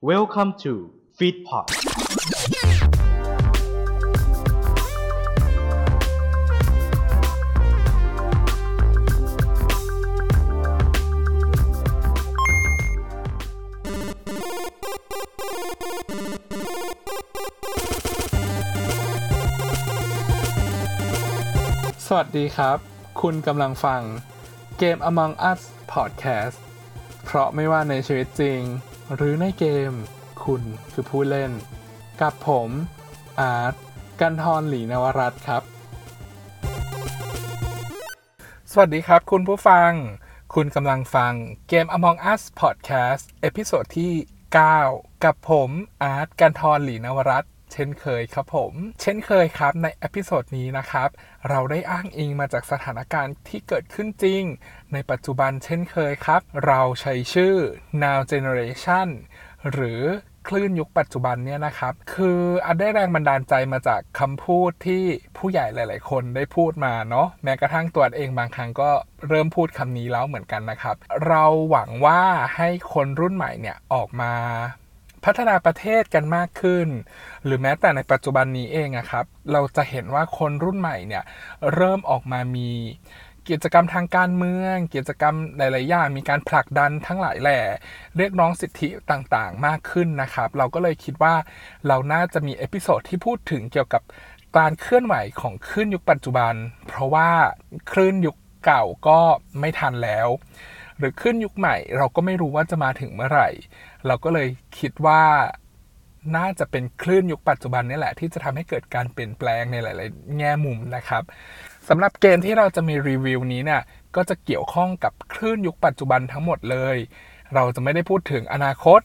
[0.00, 1.66] Welcome to Feedpot
[22.06, 22.78] สวัสดีครับ
[23.20, 24.02] คุณกำลังฟัง
[24.78, 25.60] เกม Among Us
[25.92, 26.58] Podcast
[27.24, 28.60] เพราะไม่ว่าในชีวิตจริง
[29.14, 29.92] หรือในเกม
[30.44, 30.62] คุณ
[30.92, 31.52] คือผู้เล่น
[32.20, 32.70] กับผม
[33.40, 33.74] อาร์ต
[34.20, 35.62] กันทรหลีนวรัตครับ
[38.72, 39.90] สวัสดีครับคุณผู้ฟัง
[40.54, 41.32] คุณกำลังฟัง
[41.68, 44.12] เกม Among Us Podcast episode ที่
[44.68, 45.70] 9 กับผม
[46.02, 51.08] อาร์ตกันทรหลีนวรัตน์ เช่นเคยครับผม เช่นเคยครับใน episode นี้นะครับ
[51.48, 54.42] เราได้อ้างอิงมาจากสถานการณ์ที่เกิดขึ้นจริง
[54.92, 57.54] ในปัจจุบันเช่นเคยครับ เราใช้ชื่อ
[58.02, 59.08] now generation
[59.72, 60.02] หรือ
[60.48, 65.02] คลื่นยุคปัจจุบันเนี่ยนะครับ คืออันได้แรงบันดาลใจมาจากคำพูดที่
[65.36, 68.90] ผู้ใหญ่หลาย ๆ คนได้พูดมาเนาะแม้กระทั่งตัวเองบางครั้งก็
[69.28, 72.20] เริ่มพูดคำนี้แล้วเหมือนกันนะครับ เราหวังว่า
[72.56, 74.32] ให้คนรุ่นใหม่เนี่ยออกมา
[75.24, 76.88] พัฒนาประเทศกันมากขึ้น
[77.44, 81.24] หรือแม้แต่ในปัจจุบันนี้เองอะครับ เราจะเห็นว่าคนรุ่นใหม่เนี่ย
[81.74, 82.70] เริ่มออกมามี
[83.50, 87.60] กิจกรรมทางการเมือง กิจกรรมหลาย ๆ อย่าง มีการผลักดันทั้งหลายแหล่
[88.16, 91.34] เรียกร้องสิทธิต่าง ๆ มากขึ้นนะครับ เราก็เลยคิดว่า
[91.86, 94.02] เราน่าจะมี episode ที่พูดถึงเกี่ยวกับ
[94.58, 96.54] การเคลื่อนไหวของคลื่นยุคปัจจุบัน
[96.88, 97.30] เพราะว่า
[97.92, 99.20] คลื่นยุคเก่าก็
[99.60, 100.28] ไม่ทันแล้ว
[100.98, 103.48] หรือคลื่นยุคใหม่ เราก็ไม่รู้ว่าจะมาถึงเมื่อไหร่
[104.06, 105.22] เราก็เลยคิดว่า
[106.36, 111.22] น่าจะเป็นคลื่นยุคปัจจุบันนี่แหละ ที่จะทำให้เกิดการเปลี่ยนแปลงในหลาย ๆ แง่มุมนะครับ
[111.88, 113.82] สำหรับเกมที่เราจะมีรีวิวนี้เนี่ย
[114.16, 116.96] ก็จะเกี่ยวข้องกับคลื่นยุคปัจจุบันทั้งหมดเลย
[117.54, 119.00] เราจะไม่ได้พูดถึงอนาคต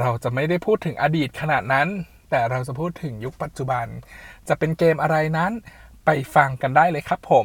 [0.00, 1.88] เราจะไม่ได้พูดถึงอดีตขนาดนั้น
[2.30, 3.86] แต่เราจะพูดถึงยุคปัจจุบัน
[4.48, 5.52] จะเป็นเกมอะไรนั้น
[6.04, 7.32] ไปฟังกันได้เลยครับผ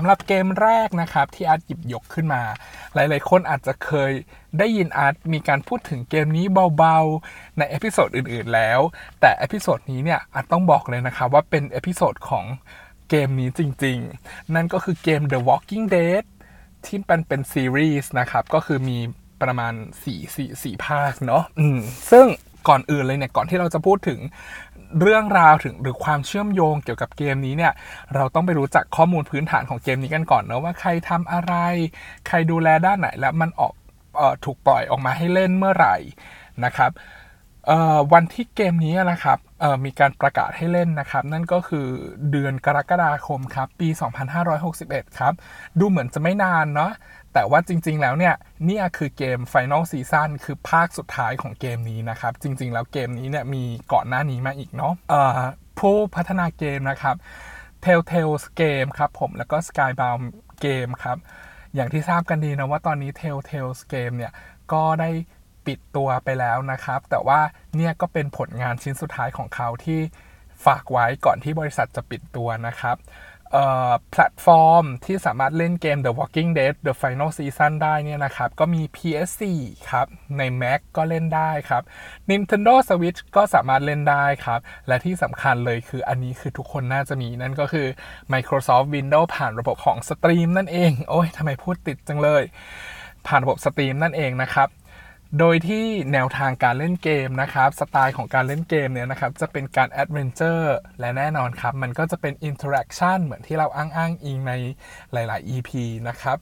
[0.00, 2.42] สำหรับเกมแรกนะครับที่อาร์ตหยิบยกขึ้นมา
[2.94, 4.12] หลายๆ คนอาจจะเคย
[4.58, 6.44] ได้ยินอาร์ตมีการพูดถึงเกมนี้
[6.76, 8.80] เบาๆ ใน episode อื่นๆแล้ว
[9.20, 12.44] แต่ episode นี้เนี่ยอาร์ตต้องบอกเลยนะครับว่าเป็น episode ของ
[13.10, 16.24] เกมนี้จริงๆ นั่นก็คือเกม The Walking Dead
[16.86, 18.98] ที่เป็นเป็นซีรีส์นะครับ ก็คือมี
[19.42, 21.78] ประมาณ4 4 4ภาคเนาะอืม
[22.10, 22.26] ซึ่ง
[22.68, 24.18] ก่อนอื่นเลยเนี่ย ก่อนที่เราจะพูดถึง
[25.00, 27.72] เรื่องราวถึงหรือความเชื่อมโยงเกี่ยวกับเกมนี้เนี่ย
[28.14, 31.54] เราต้องไปรู้จักข้อมูลพื้นฐานของเกมนี้กันก่อนเนะว่าใครทำอะไร
[32.26, 33.72] ใครดูแลด้านไหนและมันออก
[34.18, 35.96] ออถูกปล่อยออกมาให้เล่นเมื่อไหร่
[36.64, 36.90] นะครับ
[38.12, 39.38] วันที่เกมนี้นะครับ
[39.84, 41.86] มีการประกาศให้เล่นนะครับ นั่นก็คือ
[42.30, 43.88] เดือนกรกฎาคมครับ ปี
[44.52, 45.34] 2561 ครับ
[45.78, 46.92] ดูเหมือนจะไม่นานเนาะ
[47.38, 48.34] แต่ว่าจริง ๆ แล้วเนี่ย
[48.66, 53.62] เนี่ยคือเกม Final Season คือภาคสุดท้ายของเกมนี้นะครับ จริง ๆ แล้วเกมนี้เนี่ยมี
[53.92, 54.94] ก่อนหน้านี้มาอีกเนาะ
[55.78, 57.16] ผู้พัฒนาเกมนะครับ
[57.84, 60.24] Telltale Game ครับผมแล้วก็ Skybound
[60.64, 61.18] Game ครับ
[61.74, 64.32] อย่างที่ทราบกันดีนะว่าตอนนี้ Telltale Game เนี่ย
[64.72, 65.10] ก็ได้
[65.66, 67.40] ปิดตัวไปแล้วนะครับ แต่ว่า
[67.76, 70.00] เนี่ยก็เป็นผลงานชิ้นสุดท้ายของเขาที่
[70.66, 72.96] ฝากไว้ก่อนที่บริษัทจะปิดตัวนะครับ
[74.10, 79.42] แพลตฟอร์มที่สามารถเล่นเกม The Walking Dead The Final Season ได้เนี่ยนะครับ ก็มี PS4
[79.90, 80.06] ครับ
[80.38, 81.82] ใน Mac ก็เล่นได้ครับ
[82.30, 87.86] Nintendo Switch ก็สามารถเล่นได้ครับ และที่สำคัญเลยคืออันนี้คือทุกคนน่าจะมีนั่นก็คือ
[88.32, 92.42] Microsoft Windows ผ่านระบบของ Steam นั่นเอง โอ้ยทำไมพูดติดจังเลย
[93.26, 94.68] ผ่านระบบ Steam นั่นเองนะครับ
[95.38, 104.52] โดยที่แนวทางการเล่นเกมนะครับสไตล์ของการเล่นเกมเนี่ยนะครับจะเป็นการ adventure และแน่นอนครับ มันก็จะเป็น interaction เหมือนที่เราอ้างอ้างอิงใน
[105.12, 105.70] หลาย ๆ EP
[106.08, 106.38] นะครับ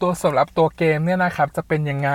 [0.00, 2.12] ตัวสำหรับตัวเกมเนี่ยนะครับจะเป็นยังไง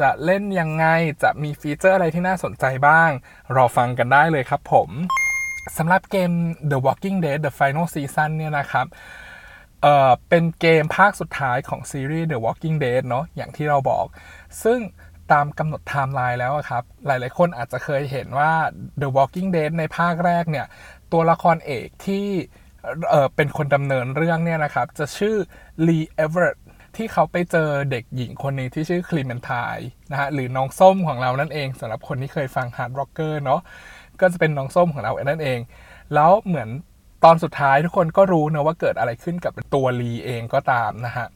[0.00, 0.86] จะเล่นยังไง
[1.22, 3.10] จะมี feature อะไรที่น่าสนใจบ้าง
[3.56, 4.90] รอฟังกันได้เลยครับผม
[5.76, 6.30] สำหรับเกม
[6.70, 8.86] The Walking Dead The Final Season เนี่ยนะครับ
[9.86, 14.06] เอ่อเป็นเกมภาคสุดท้ายของซีรีส์ The Walking Dead เนาะอย่างที่เราบอก
[14.64, 14.78] ซึ่ง
[15.32, 18.52] ตามกำหนดไทม์ไลน์แล้วอะครับ หลายๆ คนอาจจะเคยเห็นว่า
[19.00, 20.66] The Walking Dead ในภาคแรกเนี่ย
[21.12, 22.26] ตัวละครเอกที่
[23.08, 25.36] เอ่อเป็นคนดำเนินเรื่องเนี่ยนะครับ จะชื่อ
[25.86, 26.58] Lee Everett
[26.96, 29.76] ที่เขาไปเจอเด็กหญิงคนนี้ที่ชื่อคลีเมนทาย
[30.10, 33.60] นะฮะหรือน้องส้มของเรานั่นเองสำหรับคนที่เคยฟัง Hard Rocker เนาะ
[34.20, 35.58] ก็จะเป็นน้องส้มของเรานั่นเอง
[36.14, 36.68] แล้วเหมือน
[37.24, 41.26] ตอนสุดท้ายทุกคนก็รู้นะว่าเกิดอะไรขึ้นกับตัวลีเองก็ตามนะฮะ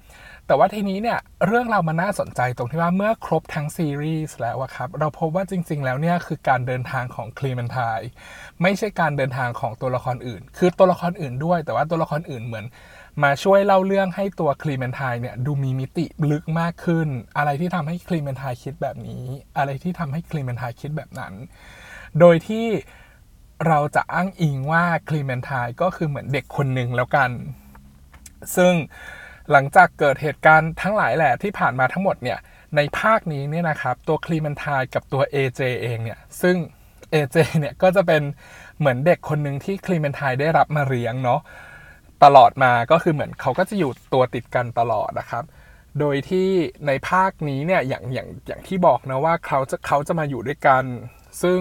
[0.47, 8.01] แต่ว่าทีนี้เนี่ยเรื่องเรามันน่าสนใจตรงที่ว่าเมื่อครบทั้งซีรีส์แล้วครับ เราพบว่าจริง ๆ แล้วเนี่ยคือการเดินทางของคลีเมนทาย
[8.63, 12.65] ไม่ใช่การเดินทางของตัวละครอื่น คือตัวละครอื่นด้วย แต่ว่าตัวละครอื่นเหมือน
[13.23, 19.25] มาช่วยเล่าเรื่องให้ตัวคลีเมนทายเนี่ยดูมีมิติลึกมากขึ้น อะไรที่ทำให้คลีเมนทายคิดแบบนี้
[19.59, 21.35] อะไรที่ทำให้คลีเมนทายคิดแบบนั้น
[22.21, 22.67] โดยที่
[23.67, 27.31] เราจะอ้างอิงว่าคลีเมนทายก็คือเหมือนเด็กคนหนึ่งแล้วกัน
[28.57, 28.73] ซึ่ง
[29.51, 32.39] หลังจากเกิดเหตุการณ์ทั้งหลายแหละที่ผ่านมาทั้งหมดเนี่ย
[32.77, 36.57] ในภาคนี้เนี่ยนะครับ ตัวคลีเมนทายกับตัว AJ เองเนี่ย ซึ่ง
[37.13, 38.23] AJ เนี่ยก็จะเป็น
[38.79, 41.41] เหมือนเด็กคนหนึ่งที่คลีเมนทายได้รับมาเลี้ยงเนาะ
[42.25, 45.45] ตลอดมาก็คือเหมือนเขาก็จะอยู่ตัวติดกันตลอดนะครับ
[46.01, 46.49] โดยที่
[46.87, 50.85] ในภาคนี้เนี่ยอย่างอย่างอย่างที่บอกนะว่าเขาจะเขาจะมาอยู่ด้วยกัน
[51.43, 51.61] ซึ่ง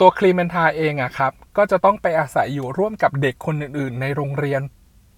[0.00, 4.60] ตัวคลีเมนทาเองอะครับ ก็จะต้องไปอาศัยอยู่ร่วมกับเด็กคนอื่น ๆ ในโรงเรียน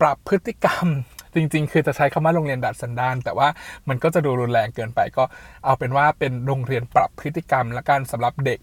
[0.01, 0.87] ปรับพฤติกรรม
[1.35, 3.49] จริง ๆ คือจะใช้คำว่าโรงเรียนดัดสันดาน แต่ว่า
[3.89, 5.25] มันก็จะดูรุนแรงเกินไปก็
[5.65, 8.59] เอาเป็นว่าเป็นโรงเรียนปรับพฤติกรรมและการสำหรับเด็ก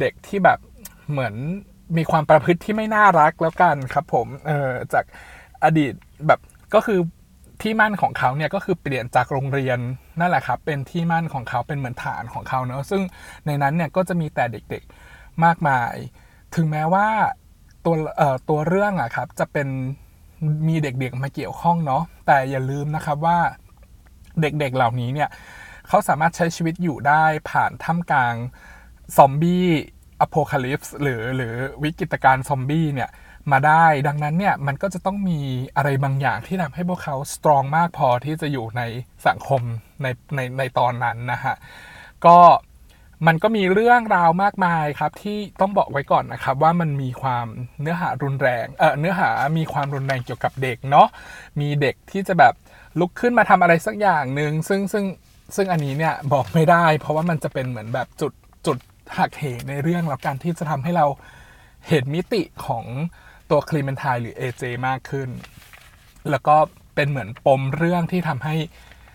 [0.00, 0.58] เด็กที่แบบ
[1.10, 1.34] เหมือน
[1.96, 5.04] มีความประพฤติที่ไม่น่ารักแล้วกันครับผมเออจาก
[5.64, 5.92] อดีต
[6.26, 6.40] แบบ
[6.74, 6.98] ก็คือ
[7.62, 9.78] ที่มั่นของเขาเนี่ยก็คือเปลี่ยนจากโรงเรียน
[10.18, 13.02] นั่นแหละครับเป็นที่มั่นของเขาเป็นเหมือนฐานของเขาเนอะซึ่ง
[13.46, 15.94] ในนั้นเนี่ยก็จะมีแต่เด็กๆมากมาย
[16.54, 17.06] ถึงแม้ว่า
[17.84, 19.68] ตัวเอ่อตัวเรื่องอะครับจะเป็น
[20.68, 23.38] มีเด็กๆมาเกี่ยวข้องเนาะแต่อย่าลืมนะครับว่า
[24.40, 25.28] เด็กๆเหล่านี้เนี่ย
[25.88, 28.34] เขาสามารถใช้ชีวิตอยู่ได้ผ่านท่ามกลาง
[29.16, 29.66] ซอมบี้
[30.20, 33.10] อโพคาลิปส์หรือหรือวิกฤตการณ์ซอมบี้เนี่ย
[33.52, 35.40] มาได้ดังนั้นเนี่ยมันก็จะต้องมี
[35.76, 38.82] อะไรบางอย่างที่ทำให้พวกเขาสตรองมากพอที่จะอยู่ใน
[39.26, 39.62] สังคม
[40.02, 41.54] ในในในตอนนั้นนะฮะ
[42.26, 42.38] ก็
[43.26, 47.46] มันก็มีเรื่องราวมากมายครับที่ต้องบอกไว้ก่อนนะครับว่ามันมีความ
[47.80, 49.28] เนื้อหารุนแรงเออเนื้อหา
[49.58, 51.08] มีความรุนแรงเกี่ยวกับเด็กเนาะ
[51.60, 52.54] มีเด็กที่จะแบบ
[53.00, 55.04] ลุกขึ้นมาทำอะไรสักอย่างหนึ่งซึ่งซึ่ง
[55.56, 58.32] ซึ่งอันนี้เนี่ยบอกไม่ได้ เพราะว่ามันจะเป็นเหมือนแบบจุด
[58.66, 58.78] จุด
[59.16, 61.06] หักเหในเรื่องแล้วการที่จะทำให้เรา
[61.88, 62.84] เห็นมิติของ
[63.50, 65.28] ตัวคลีเมนทายหรือ AJ มากขึ้น
[66.30, 66.56] แล้วก็
[66.94, 68.54] เป็นเหมือนปมเรื่องที่ทำให้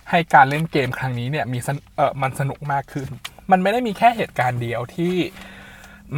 [0.10, 1.60] ให้การเล่นเกมครั้งนี้เนี่ยมี
[1.98, 3.08] เออมันสนุกมากขึ้น
[3.52, 5.16] มันไม่ได้มีแค่เหตุการณ์เดียวที่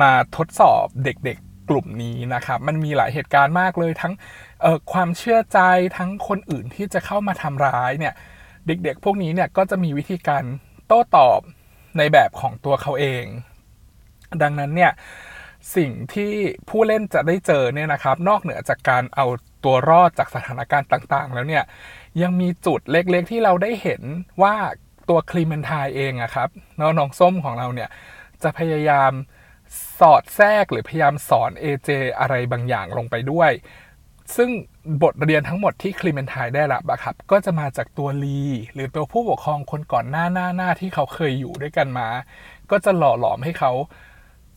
[0.01, 4.13] มาทดสอบเด็กๆกลุ่มนี้นะครับ มันมีหลายเหตุการณ์มากเลยทั้ง
[4.91, 5.59] ความเชื่อใจ
[5.97, 8.13] ทั้งคนอื่นที่จะเข้ามาทำร้ายเนี่ย
[8.68, 10.44] เด็กๆ พวกนี้เนี่ยก็จะมีวิธีการ
[10.88, 11.39] โต้ตอบ
[11.97, 13.25] ในแบบของตัวเขาเอง
[14.41, 14.91] ดังนั้นเนี่ย
[15.75, 16.33] สิ่งที่
[16.69, 19.25] ผู้เล่นจะได้เจอเนี่ยนะครับ นอกเหนือจากการเอา
[19.63, 21.63] ตัวรอดจากสถานการณ์ต่างๆ แล้วเนี่ย
[22.21, 24.01] ยังมีจุดเล็กๆที่เราได้เห็น
[24.42, 24.56] ว่า
[25.10, 26.50] ตัวคลีเมนทายเองอะครับ
[26.80, 27.89] น้องส้มของเราเนี่ย
[28.44, 29.12] จะพยายาม
[30.00, 31.89] สอดแทรกหรือพยายามสอน AJ
[32.19, 33.51] อะไรบางอย่างลงไปด้วย
[34.36, 34.50] ซึ่ง
[35.04, 38.42] บทเรียนทั้งหมดที่คลีเมนทายได้รับอะครับ ก็จะมาจากตัวลี
[38.74, 42.07] หรือตัวผู้ปกครองคนก่อนหน้าหน้าหน้าที่เขาเคยอยู่ด้วยกันมา
[42.71, 43.71] ก็จะหล่อหลอมให้เขา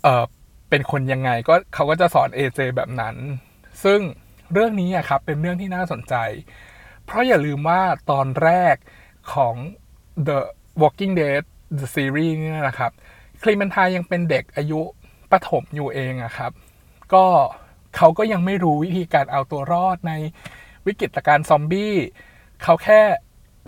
[0.03, 3.17] เเป็นคนยังไงก็เขาก็จะสอน AJ แบบนั้น
[3.85, 4.01] ซึ่ง
[4.53, 6.15] เรื่องนี้อะครับเป็นเรื่องที่น่าสนใจ
[7.07, 8.77] เพราะอย่าลืมว่าตอนแรก
[9.33, 9.55] ของ
[10.29, 10.39] The
[10.83, 11.43] Walking Dead
[11.79, 12.93] The Series นี่นะครับ
[13.43, 14.81] Clementine ยังเป็นเด็กอายุ
[15.31, 16.53] ประถมอยู่เองอะครับ
[17.15, 17.25] ก็
[17.97, 20.13] เขาก็ยังไม่รู้วิธีการเอาตัวรอดใน
[20.87, 21.95] วิกฤตการณ์ซอมบี้
[22.63, 23.01] เขาแค่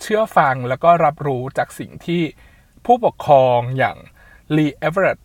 [0.02, 2.23] เชื่อฟังแล้วก็รับรู้จากสิ่งที่
[2.85, 3.96] ผู้ปกครองอย่าง
[4.56, 5.19] Lee Everett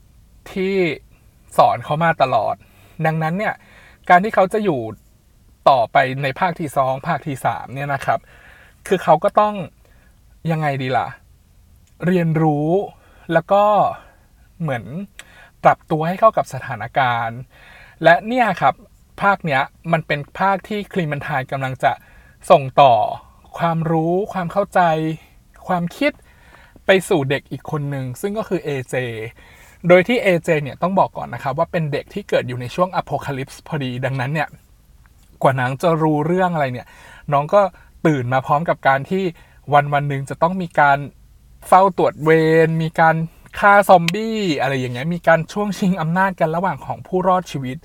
[0.53, 0.75] ที่
[1.57, 2.55] สอนเขามาตลอด
[3.05, 3.55] ดังนั้นเนี่ย
[4.09, 4.81] การที่เขาจะอยู่
[5.69, 8.19] ต่อไปในภาคที่สองภาคที่สามเนี่ยนะครับ
[8.87, 9.55] คือเขาก็ต้อง
[10.51, 11.07] ยังไงดีล่ะ
[12.05, 12.69] เรียนรู้
[13.33, 13.63] แล้วก็
[14.61, 14.83] เหมือน
[15.63, 17.39] ปรับตัวให้เข้ากับสถานการณ์
[18.03, 18.75] และเนี่ยครับ
[19.21, 21.91] ภาคเนี้ยมันเป็นภาคที่คลีมันทายกำลังจะ
[22.51, 22.93] ส่งต่อ
[23.57, 24.81] ความรู้ ความเข้าใจ
[25.67, 26.11] ความคิด
[26.85, 28.95] ไปสู่เด็กอีกคนหนึ่งซึ่งก็คือ AJ
[29.87, 34.49] โดยที่ AJ เนี่ยต้องบอกก่อนนะครับว่าเป็นเด็กที่เกิดอยู่ในช่วงอโพคาลิปส์พอดีดังนั้นเนี่ย
[35.43, 36.87] กว่านางจะรู้เรื่องอะไรเนี่ย
[37.33, 37.61] น้องก็
[38.07, 39.23] ตื่นมาพร้อมกับการที่
[39.73, 40.97] วันวันหนึ่งจะต้องมีการ
[41.67, 42.29] เฝ้าตรวจเว
[42.65, 43.15] รมีการ
[43.59, 47.77] ฆ่าซอมบี้อะไรอย่างเงี้ยมีการช่วงชิงอำนาจกันระหว่างของผู้รอดชีวิต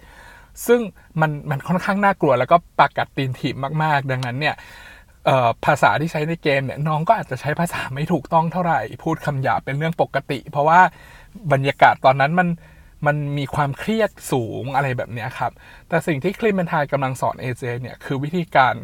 [0.66, 0.80] ซึ่ง
[1.20, 4.54] มันมันค่อนข้างน่ากลัวแล้วก็ปากกัดตีนถีบมาก ๆ ดังนั้นเนี่ย
[5.64, 10.80] ภาษาที่ใช้ในเกมเนี่ยน้องก็อาจจะใช้ภาษาไม่ถูกต้องเท่าไหร่ พูดคำหยาบเป็นเรื่องปกติ เพราะว่า
[11.52, 12.48] บรรยากาศตอนนั้นมัน
[13.06, 15.52] มันมีความเครียดสูงอะไรแบบนี้ครับ
[15.88, 18.74] แต่สิ่งที่คลิมเบนทายกำลังสอนเอเจเนี่ยคือวิธีการ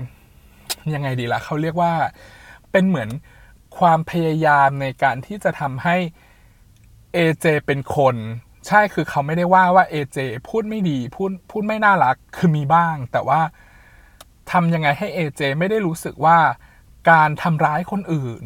[0.94, 1.92] ยังไงดีละ่ะเขาเรียกว่า
[2.73, 3.11] เป็นเหมือน
[3.78, 5.97] ความพยายามในการที่จะทำให้
[7.14, 8.16] เอเจเป็นคน
[8.66, 10.18] ใช่คือเขาไม่ได้ว่าว่าเอเจ
[10.49, 13.40] พูดไม่ดีพูดพูดไม่น่ารักคือมีบ้าง แต่ว่า
[14.52, 16.38] ทำยังไงให้เอเจไม่ได้รู้สึกว่า
[17.11, 18.42] การทำร้ายคนอื่น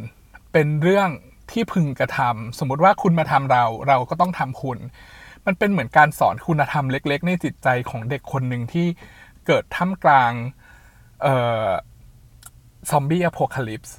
[0.53, 1.09] เป็นเรื่อง
[1.51, 4.77] ที่พึงกระทำสมมติว่าคุณมาทำเราเราก็ต้องทำคุณ
[5.45, 8.87] มันเป็นเหมือนการสอนคุณธรรมเล็ก ๆ ในจิตใจของเด็กคนหนึ่งที่
[9.47, 10.31] เกิดท่ามกลาง
[12.89, 13.95] ซอมบี้อโพคลิปส์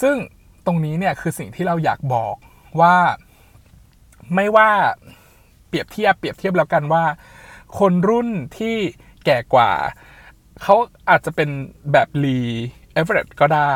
[0.00, 0.16] ซึ่ง
[0.66, 2.34] ตรงนี้เนี่ยคือสิ่งที่เราอยากบอก
[2.80, 2.96] ว่า
[4.34, 4.70] ไม่ว่า
[5.68, 7.04] เปรียบเทียบเปรียบเทียบแล้วกันว่า
[7.78, 8.76] คนรุ่นที่
[9.24, 9.72] แก่กว่า
[10.62, 10.74] เขา
[11.10, 11.50] อาจจะเป็น
[11.92, 12.40] แบบลี
[12.92, 13.74] เอเวอเรตก็ได้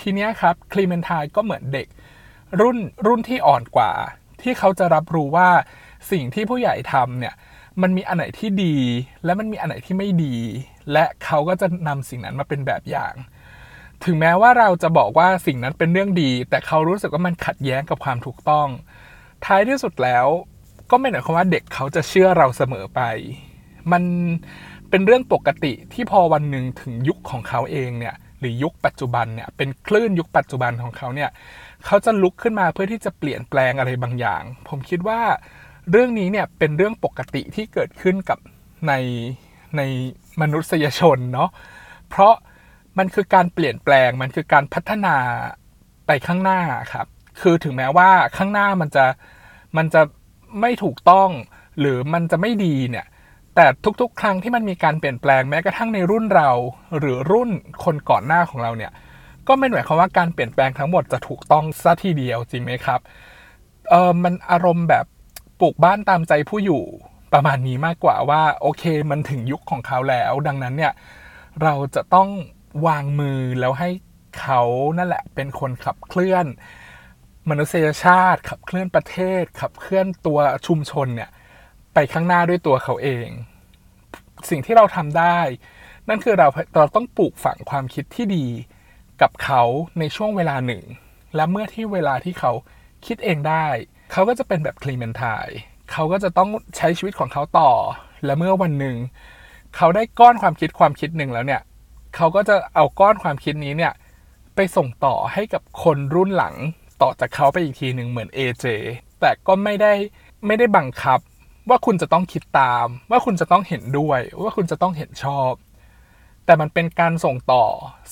[0.00, 1.86] ทีเนี้ยครับคลีเมนทายก็เหมือนเด็ก
[2.60, 3.92] รุ่นรุ่นที่อ่อนกว่า
[4.42, 5.48] ที่เขาจะรับรู้ว่า
[6.10, 7.34] สิ่งที่ผู้ใหญ่ทำเนี่ย
[7.82, 8.76] มันมีอันไหนที่ดี
[9.24, 10.36] และมันมีอันไหนที่ไม่ดี
[10.92, 13.14] และเขาก็จะนำสิ่งนั้นมาเป็นแบบอย่าง
[14.04, 18.68] ถึงแม้ว่าเราจะบอกว่าสิ่งนั้นเป็นเรื่องดี แต่เขารู้สึกว่ามันขัดแย้งกับความถูกต้อง
[19.44, 20.26] ท้ายที่สุดแล้ว
[20.90, 23.00] ก็ไม่หมายความว่าเด็กเขาจะเชื่อเราเสมอไป
[23.92, 24.02] มัน
[24.90, 31.30] เป็นเรื่องปกติที่พอวันหนึ่งถึงยุคของเขาเองเนี่ยหรือยุคปัจจุบันเนี่ยเป็นคลื่นยุคปัจจุบันของเขาเนี่ย
[31.86, 35.20] เขาจะลุกขึ้นมาเพื่อที่จะเปลี่ยนแปลงอะไรบางอย่าง ผมคิดว่า
[35.90, 38.38] เรื่องนี้เนี่ยเป็นเรื่องปกติที่เกิดขึ้นกับ
[38.88, 38.92] ใน
[39.76, 39.82] ใน
[40.40, 41.50] มนุษยชนเนาะ
[42.08, 42.34] เพราะ
[42.98, 45.16] มันคือการเปลี่ยนแปลงมันคือการพัฒนา
[46.06, 46.60] ไปข้างหน้า
[46.92, 47.06] ครับ
[47.40, 49.04] คือถึงแม้ว่าข้างหน้ามันจะ
[49.76, 50.02] มันจะ
[50.60, 51.30] ไม่ถูกต้อง
[51.80, 53.06] หรือมันจะไม่ดีเนี่ย
[53.54, 53.66] แต่
[54.00, 56.50] ทุกๆ ครั้งที่มันมีการเปลี่ยนแปลงแม้กระทั่งในรุ่นเรา
[56.98, 57.50] หรือรุ่น
[57.84, 58.92] คนก่อนหน้าของเราเนี่ย
[59.48, 63.00] ก็ไม่หมายความว่าการเปลี่ยนแปลงทั้งหมดจะถูกต้องซะทีเดียวจริงไหมครับ
[63.90, 65.06] เออมันอารมณ์แบบ
[65.62, 66.84] ปลูกบ้านตามใจผู้อยู่
[67.32, 70.92] ประมาณนี้มากกว่าว่าโอเคมันถึงยุคของเขาแล้ว ดังนั้นเนี่ย
[71.62, 72.28] เราจะต้อง
[72.86, 73.90] วางมือแล้วให้
[74.40, 74.62] เขา
[74.98, 76.46] นั่นแหละเป็นคนขับเคลื่อน
[77.50, 81.30] มนุษยชาติ ขับเคลื่อนประเทศ ขับเคลื่อนตัวชุมชนเนี่ย
[81.94, 83.28] ไปข้างหน้าด้วยตัวเขาเอง
[84.50, 85.38] สิ่งที่เราทำได้
[86.08, 88.46] นั่นคือเราเราต้องปลูกฝังความคิดที่ดี
[89.22, 89.62] กับเขา
[89.98, 90.82] ในช่วงเวลาหนึ่ง
[91.34, 92.52] และเมื่อที่เวลาที่เขา
[93.06, 93.66] คิดเองได้
[94.12, 95.46] เขาก็จะเป็นแบบคลีเมนทาย
[95.92, 97.70] เขาก็จะต้องใช้ชีวิตของเขาต่อ
[98.24, 98.96] และเมื่อวันหนึ่ง
[99.76, 101.60] เขาได้ก้อนความคิดความคิดหนึ่งแล้วเนี่ย
[102.16, 103.92] เขาก็จะเอาก้อนความคิดนี้เนี่ย
[104.54, 106.54] ไปส่งต่อให้กับคนรุ่นหลัง
[107.02, 108.64] ต่อจากเขาไปอีกทีหนึ่งเหมือน AJ
[109.20, 109.92] แต่ก็ไม่ได้
[110.46, 111.18] ไม่ได้บังคับ
[111.68, 115.52] ว่าคุณจะต้องคิดตาม ว่าคุณจะต้องเห็นด้วย ว่าคุณจะต้องเห็นชอบ
[116.46, 117.64] แต่มันเป็นการส่งต่อ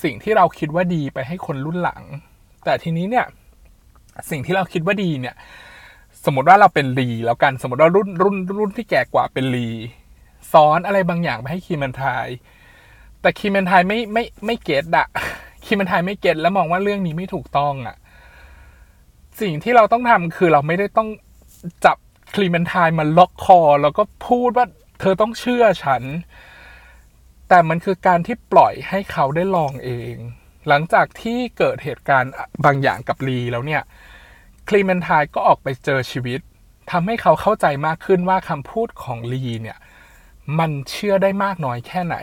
[0.03, 2.03] สิ่งที่เราคิดว่าดีไปให้คนรุ่นหลัง
[2.65, 3.27] แต่ทีนี้เนี่ย
[4.31, 5.37] สิ่งที่เราคิดว่าดีเนี่ย
[6.25, 9.69] สมมติว่าเราเป็นลีแล้วกันสมมติว่ารุ่นรุ่นรุ่นที่แก่กว่าเป็นลี
[10.53, 12.27] ซ้อนอะไรบางอย่างไปให้คีมันทาย
[13.21, 15.07] แต่คีมันทายไม่ไม่ไม่เก็ตอะ
[15.65, 17.97] คีมันทายไม่เก็ตแล้วมองว่าเรื่องนี้ไม่ถูกต้องอะ
[19.41, 21.09] สิ่งที่เราต้องทำคือเราไม่ได้ต้อง
[21.85, 21.97] จับ
[22.35, 24.67] คลีเมนทายมาล็อกคอ แล้วก็พูดว่า
[25.01, 26.03] เธอต้องเชื่อฉัน
[27.49, 30.15] แต่มันคือการที่ปล่อยให้เขาได้ลองเอง
[30.69, 32.33] หลังจากที่เกิดเหตุการณ์
[32.65, 33.83] บางอย่างกับลีแล้วเนี่ย
[34.73, 36.41] คลีเมนทายก็ออกไปเจอชีวิต
[36.91, 39.79] ทำให้เขาเข้าใจมากขึ้นว่าคำพูดของลีเนี่ย
[40.59, 42.17] มันเชื่อได้มากน้อยแค่ไหน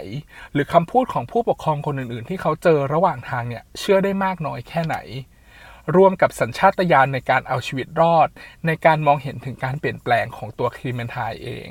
[0.53, 4.95] หรือคำพูดของผู้ปกครองคนอื่นๆ ที่เขาเจอระหว่างทางเนี่ยเชื่อได้มากน้อยแค่ไหน
[5.95, 8.29] รวมกับสัญชาตญาณในการเอาชีวิตรอด
[8.65, 11.67] ในการมองเห็นถึงการเปลี่ยนแปลงของตัวคลีเมนทายเอง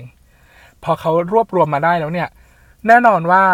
[0.82, 2.28] พอเขารวบรวมมาได้แล้วเนี่ย
[2.86, 3.44] แน่นอนว่า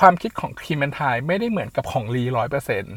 [0.00, 2.96] ความคิดของคลีเมนทายไม่ได้เหมือนกับของลีร้อยเปอร์เซ็นต์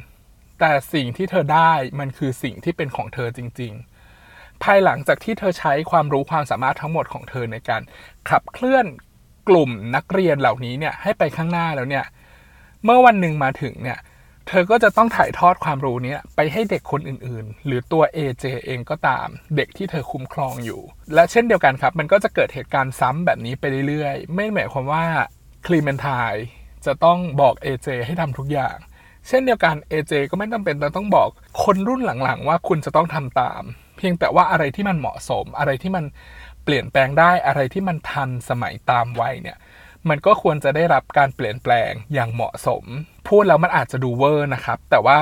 [0.60, 3.74] แต่สิ่งที่เธอได้มันคือสิ่งที่เป็นของเธอจริง
[4.18, 7.82] ๆ ภายหลังจากที่เธอใช้ความรู้ความสามารถทั้งหมดของเธอในการ
[8.30, 8.86] ขับเคลื่อน
[9.50, 12.06] กลุ่มนักเรียนเหล่านี้เนี่ยให้ไปข้างหน้าแล้วเนี่ย
[12.84, 14.00] เมื่อวันหนึ่งมาถึงเนี่ย
[14.48, 20.82] เธอก็จะต้องถ่ายทอดความรู้นี้ไปให้เด็กคนอื่นๆ หรือตัว AJ เองก็ตาม เด็กที่เธอคุ้มครองอยู่
[21.14, 25.06] และเช่นเดียวกันครับ มันก็จะเกิดเหตุการณ์ซ้ำแบบนี้ไปเรื่อยๆ ไม่หมายความว่า
[25.66, 26.34] คลีเมนทาย
[26.86, 28.78] จะต้องบอก AJ ให้ทำทุกอย่าง
[29.28, 31.30] เช่นเดียวกัน AJ ก็ไม่จำเป็นต้องบอก
[31.64, 33.62] คนรุ่นหลังๆ ว่าคุณจะต้องทำตาม
[33.98, 36.06] เพียงแต่ว่าอะไรที่มันเหมาะสม อะไรที่มัน
[36.64, 39.58] เปลี่ยนแปลงได้อะไรที่มันทันสมัยตามวัยเนี่ย
[40.10, 42.84] มันก็ควรจะได้รับการเปลี่ยนแปลงอย่างเหมาะสม
[43.28, 45.18] พูดแล้วมันอาจจะดูเวอร์นะครับ แต่ว่า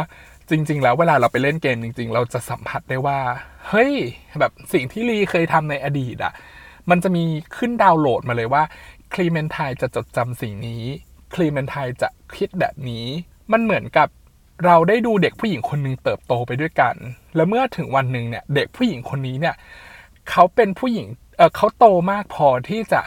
[0.50, 3.20] จริง ๆ แล้วเวลาเราไปเล่นเกมจริง ๆ เราจะสัมผัสได้ว่า
[3.70, 3.94] เฮ้ย
[4.40, 6.34] แบบสิ่งที่ลีเคยทำในอดีตอะ
[6.90, 7.24] มันจะมี
[7.58, 8.64] ขึ้นดาวน์โหลดมาเลยว่า
[9.14, 10.84] คลีเมนทายจะจดจำสิ่งนี้
[11.34, 13.06] คลีเมนทายจะคิดแบบนี้
[13.52, 14.08] มันเหมือนกับ
[14.66, 16.96] เราได้ดูเด็กผู้หญิงคนหนึ่งเติบโตไปด้วยกัน
[17.36, 19.56] แล้วเมื่อถึงวันหนึ่งเนี่ย เด็กผู้หญิงคนนี้เนี่ย
[20.30, 23.02] เขาเป็นผู้หญิงเออเขาโตมากพอที่จะ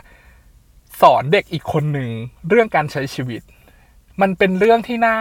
[1.01, 2.11] สอนเด็กอีกคนหนึ่ง
[2.49, 3.43] เรื่องการใช้ชีวิต
[4.21, 5.19] มันเป็นเรื่องที่น่า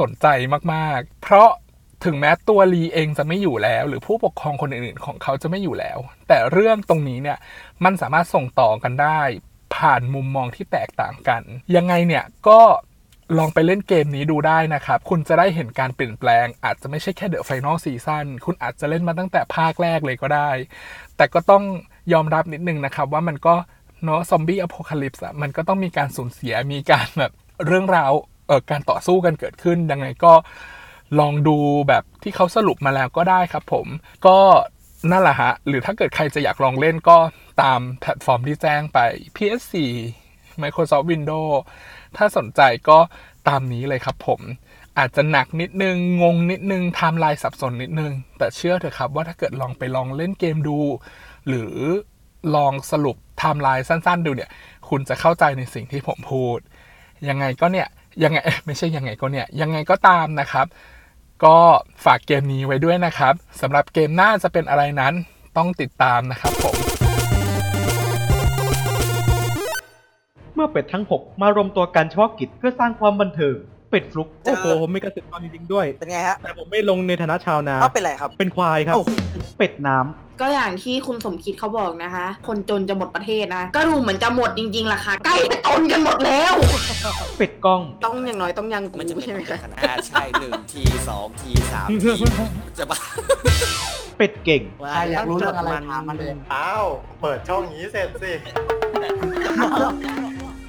[0.00, 0.26] สนใจ
[0.72, 1.50] มาก ๆ เพราะ
[2.04, 5.98] ถึงแม้ตัวลีเองจะไม่อยู่แล้ว หรือผู้ปกครองคนอื่น ๆ ของเขาจะไม่อยู่แล้ว
[6.28, 7.38] แต่เรื่องตรงนี้เนี่ย
[7.84, 9.20] มันสามารถส่งต่อกันได้
[9.74, 11.42] ผ่านมุมมองที่แตกต่างกัน
[11.76, 12.60] ยังไงเนี่ยก็
[13.38, 20.50] ลองไปเล่นเกมนี้ดูได้นะครับ คุณจะได้เห็นการเปลี่ยนแปลง อาจจะไม่ใช่แค่ The Final Season คุณอาจจะเล่นมาตั้งแต่ภาคแรกเลยก็ได้
[21.16, 21.64] แต่ก็ต้อง
[22.12, 23.54] ยอมรับนิดนึงนะครับ ว่ามันก็
[24.04, 27.32] เนาะ zombie apocalypse อะมันก็ต้องมีการสูญเสียมีการแบบ
[27.66, 28.12] เรื่องราว
[28.48, 30.32] เอ่อการต่อสู้กันเกิดขึ้นยังไงก็
[31.20, 31.56] ลองดู
[31.88, 33.86] แบบที่เขาสรุปมาแล้วก็ได้ครับผม
[34.26, 34.38] ก็
[35.10, 37.18] นั่นแหละฮะ หรือถ้าเกิดใครจะอยากลองเล่นก็
[37.62, 38.98] ตามแพลตฟอร์มที่แจ้งไป
[39.36, 39.74] PS4
[40.62, 41.54] Microsoft Windows
[42.16, 42.98] ถ้าสนใจก็
[43.48, 44.40] ตามนี้เลยครับผม
[44.98, 50.78] อาจจะหนักนิดนึง งงนิดนึงไทม์ไลน์สับสนนิดนึง แต่เชื่อเถอะครับว่าถ้าเกิดลองไปลองเล่นเกมดู
[51.48, 51.74] หรือ
[52.54, 54.50] ลองสรุปไทม์ไลน์สั้น ๆ ดูเนี่ย
[54.88, 56.58] คุณจะเข้าใจในสิ่งที่ผมพูด
[57.28, 57.88] ยังไงก็เนี่ย
[58.24, 60.66] ยังไงไม่ใช่ยังไงก็เนี่ย ยังไงก็ตามนะครับ
[61.44, 61.56] ก็
[62.04, 65.14] ฝากเกมนี้ไว้ด้วยนะครับสำหรับเกมหน้าจะเป็นอะไรนั้น
[65.56, 66.89] ต้องติดตามนะครับผม
[70.60, 73.56] มื่อเป็ดทั้ง 6 มารวมตัวกันเฉพาะกิจเพื่อสร้างความบันเทิง
[73.90, 79.10] เป็ดฟลุก โอ้โห ผมมีกระสิบตอนจริงๆด้วย เป็นไงฮะแต่ผมไม่ลงในฐานะชาวนา เอาเป็นไรครับ เป็นควายครับ โอ้โห
[79.58, 79.96] เป็ดน้
[80.40, 92.08] ก็อย่างที่คุณสมคิดเขาบอกนะคะ คนจนจะหมดประเทศนะ ก็ดูเหมือนจะหมดจริงๆล่ะค่ะ ใกล้จะจนกันหมดแล้วำเป็ดกล้อง ต้องอย่างน้อยต้องยังกูมันจะเป็นใช่ไหมคะ อ่าใช่หนึ่งทีสองทีสามที
[92.78, 92.98] จะบ้า
[94.18, 94.62] เป็ดเก่ง
[94.94, 96.86] ใครอยากรู้เรื่องอะไรถามมาเลย อ้าว
[97.20, 98.32] เปิดช่องนี้เสร็จสิ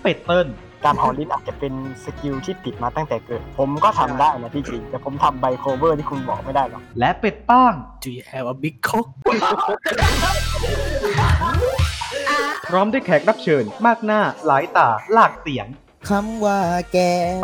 [0.01, 0.47] เป็ดเติ้ล
[0.85, 9.07] การหอลิ้นอาจจะเป็นสกิลที่ติดมาตั้งแต่เกิด ผมก็ทำได้นะที่จริงแต่ผมทำใบโคเวอร์ที่คุณบอกไม่ได้หรอกและเป็ดป้าง Do you have a big cock
[12.69, 15.67] พร้อมด้วยแขกรับเชิญ มากหน้าหลายตาหลากเสียง
[16.09, 16.59] คำว่า
[16.93, 16.97] แก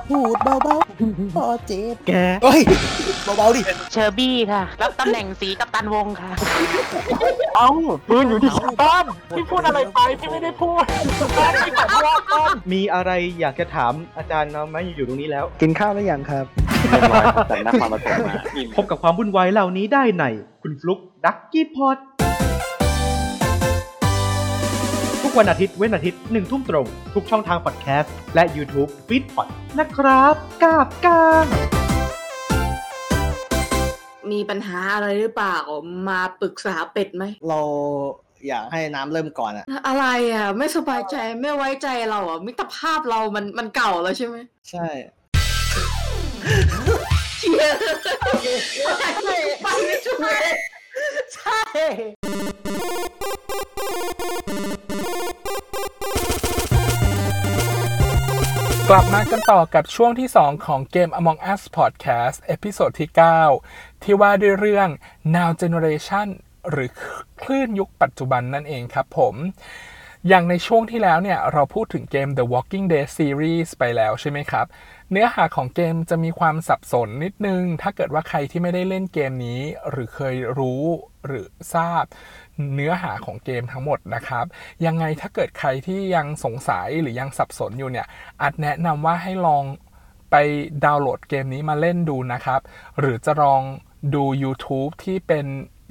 [0.10, 2.12] พูดเบาๆพอเจ็บแก
[2.44, 2.62] เฮ้ย
[3.38, 3.62] เบาๆดิ
[3.92, 6.32] เชอร์บี้ค่ะ รับตำแหน่งสีกับตันวงค่ะ
[7.56, 7.70] เอ้า
[8.10, 10.84] ปืนอยู่ที่บ้านพี่พูดอะไรไปพี่ไม่ได้พูด
[11.64, 16.46] พี่ขอโทษต้นมีอะไรอยากจะถามอาจารย์เนาะไหมอยู่ตรงนี้แล้ว กินข้าวหรือยังครับ
[17.50, 18.34] แต่นักความประสงมา
[18.76, 20.24] พบกับความวุ่นวายเหล่านี้ได้ใน
[20.62, 21.98] คุณฟลุกดักกี้พอด
[25.38, 29.48] วันอาทิตย์เว้นอาทิตย์หนึ่งทุ่มตรง ทุกช่องทางพอดแคสต์ และ YouTube f e e d p o d
[29.80, 31.46] นะครับกาบกาง
[34.32, 35.58] มีปัญหาอะไรหรือเปล่า
[36.10, 37.62] มาปรึกษาเป็ดไหม เรา
[38.48, 44.38] อยากให้น้ำเริ่มก่อนอะอะไรอะ ไม่สบายใจไม่ไว้ใจเราอะ มิตรภาพเรามันมันเก่าแล้วใช่ไหม
[44.70, 44.88] ใช่
[47.40, 47.78] เชียร์
[49.64, 50.42] ไปไม่ช่วย
[51.34, 51.62] ใช่
[58.92, 63.10] กลับมากันต่อกับช่วงที่ 2 ของเกม Among Us Podcast episode ที่
[63.56, 64.90] 9 ที่ว่าด้วยเรื่อง
[65.36, 66.28] Now Generation
[66.70, 66.90] หรือ
[67.42, 69.36] คลื่นยุคปัจจุบันนั่นเองครับผม
[70.28, 74.66] อย่างในช่วงที่แล้วเนี่ย เราพูดถึงเกม The Walking Dead Series ไปแล้วใช่ไหมครับ
[75.12, 80.84] เนื้อหาของเกมจะมีความสับสนนิดนึง ถ้าเกิดว่าใครที่ไม่ได้เล่นเกมนี้ หรือเคยรู้
[81.28, 82.06] หรือทราบ
[82.76, 84.46] เนื้อหาของเกมทั้งหมดนะครับ
[84.86, 88.08] ยังไงถ้าเกิดใครที่ยังสงสัยหรือยังสับสนอยู่เนี่ย
[88.42, 89.64] อาจแนะนำว่าให้ลอง
[90.32, 90.36] ไป
[90.86, 92.62] ดาวน์โหลดเกมนี้มาเล่นดูนะครับ
[93.00, 93.62] หรือจะลอง
[94.16, 95.46] ดู YouTube ที่เป็น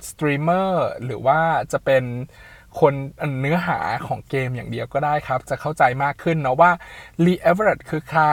[0.08, 1.40] สตรีมเมอร์หรือว่า
[1.72, 2.04] จะเป็น
[2.80, 2.94] คน
[3.40, 6.70] เนื้อหาของเกมอย่างเดียวก็ได้ครับ จะเข้าใจมากขึ้นเนาะว่า
[7.24, 8.24] Lee Everett คือใคร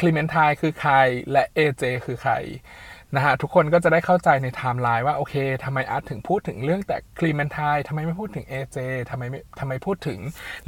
[0.00, 0.94] Clementine คือใคร
[1.32, 2.34] และ AJ คือใคร
[3.14, 8.78] นะฮะทุกคนก็จะได้เข้าใจในไทม์ไลน์ว่าโอเคทำไมอาร์ตถึงพูดถึงเรื่องแต่ Clementine ทำไมไม่พูดถึง AJ
[9.10, 10.18] ทำไมไม่ทำไมพูดถึง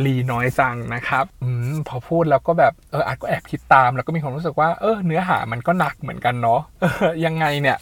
[0.05, 7.77] ลีน้อยจังนะครับอืมพอพูดแล้วก็แบบเอออาร์ตก็แอบคิดตาม แล้วก็มีความรู้สึกว่าเออเนื้อหามันก็หนักเหมือนกันเนาะออยังไงเนี่ย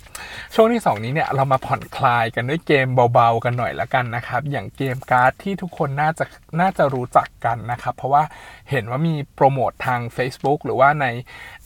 [0.55, 6.25] ช่วงที่ 2 นี้เนี่ยเรามาผ่อนคลายกันด้วยเกมเบาๆกันหน่อยละกันนะครับ อย่างเกมการ์ดที่ทุกคนน่าจะ
[6.61, 8.23] น่าจะรู้จักกันนะครับ เพราะว่า
[8.71, 11.07] เห็นว่ามีโปรโมททาง Facebook หรือว่าใน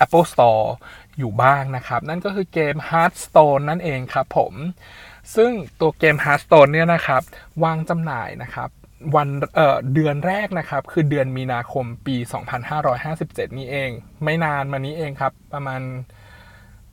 [0.05, 0.65] Apple Store
[1.19, 4.53] อยู่บ้างนะครับ นั่นก็คือเกม Hearthstone นั่นเองครับผม
[5.37, 5.51] ซึ่ง
[5.81, 7.23] ตัวเกม Hearthstone เนี่ยนะครับ
[7.65, 8.71] วางจำหน่ายนะครับ
[9.17, 12.17] วันเเดือนแรกนะครับ คือเดือนมีนาคมปี
[12.87, 13.91] 2557 นี่เอง
[14.25, 15.81] ไม่นานมานี้เองครับ ประมาณ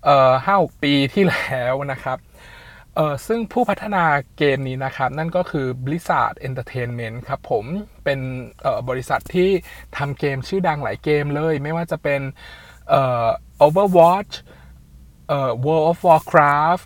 [0.06, 2.18] เอ่อห้าปีที่แล้วนะครับ
[2.96, 4.04] เออซึ่งผู้พัฒนา
[4.38, 7.66] เกมนี้นะครับ นั่นก็คือ Blizzard Entertainment ครับผม
[8.04, 8.20] เป็น
[8.90, 9.50] บริษัทที่
[9.98, 12.22] ทำเกมชื่อดังหลายเกมเลย ไม่ว่าจะเป็น
[12.90, 13.28] เอ่อ
[13.66, 14.34] Overwatch
[15.28, 16.86] เอ่อ World of Warcraft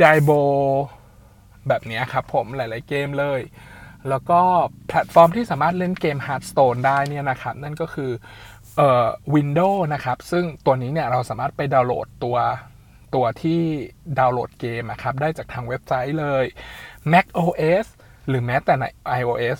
[0.00, 0.44] Diablo
[1.68, 3.40] แบบนี้ครับผมหลาย ๆ เกมเลย
[4.08, 4.40] แล้วก็
[4.88, 8.10] แพลตฟอร์มที่สามารถเล่นเกม Hearthstone ได้เนี่ยนะครับ นั่นก็คือ
[8.76, 12.36] เอ่อ Windows นะครับ ซึ่งตัวนี้เนี่ยเราสามารถไปดาวน์โหลดตัว
[13.14, 13.60] ตัวที่
[14.18, 16.44] ดาวน์โหลดเกมอะครับ ได้จากทางเว็บไซต์เลย
[17.12, 17.86] Mac OS
[18.28, 18.84] หรือแม้แต่ใน
[19.18, 19.58] iOS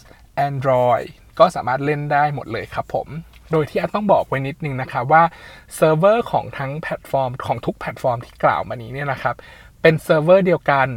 [0.49, 1.07] Android
[1.39, 3.09] ก็สามารถเล่นได้หมดเลยครับผม
[3.53, 5.23] โดยที่อาจต้องบอกไว้นิดนึงนะครับว่า
[5.75, 9.35] เซิร์ฟเวอร์ของทั้งแพลตฟอร์มของทุกแพลตฟอร์มที่กล่าวมานี้เนี่ยนะครับ
[9.83, 10.89] เป็นเซิร์ฟเวอร์เดียวกัน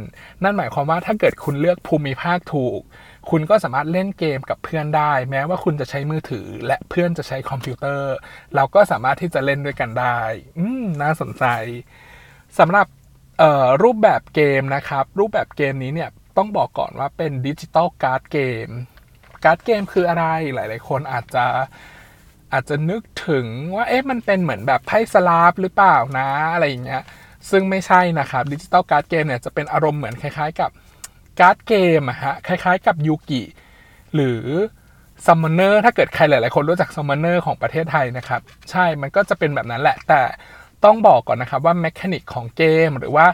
[0.42, 2.80] นั่นหมายความว่าถ้าเกิดคุณเลือกภูมิภาคถูก
[3.30, 8.12] คุณก็สามารถเล่นเกมกับเพื่อนได้ แม้ว่าคุณจะใช้มือถือ และเพื่อนจะใช้คอมพิวเตอร์
[8.54, 10.20] เราก็สามารถที่จะเล่นด้วยกันได้
[10.58, 11.44] อืมน่าสนใจ
[12.58, 12.86] สำหรับ
[13.82, 18.68] รูปแบบเกมนะครับ รูปแบบเกมนี้เนี่ยต้องบอกก่อนว่าเป็น digital card game
[19.44, 21.46] card game คืออะไรหลาย ๆ คนอาจจะ
[22.52, 27.02] อาจจะนึกถึงว่าเอ๊ะมันเป็นเหมือนแบบไพ่สลาฟหรือเปล่านะอะไรอย่างเงี้ย
[27.50, 30.70] ซึ่งไม่ใช่นะครับ digital card game เนี่ยจะเป็นอารมณ์เหมือนคล้ายๆกับ
[31.40, 33.42] card game อะฮะคล้ายๆกับยูกิ
[34.14, 34.44] หรือ
[35.26, 40.20] ซัมมอนเนอร์ถ้าเกิดใครหลายๆ คนรู้จักซัมมอนเนอร์ของประเทศไทยนะครับ ใช่มันก็จะเป็นแบบนั้นแหละ แต่
[40.84, 43.26] ต้องบอกก่อนนะครับว่า mechanic ของเกม หรือว่า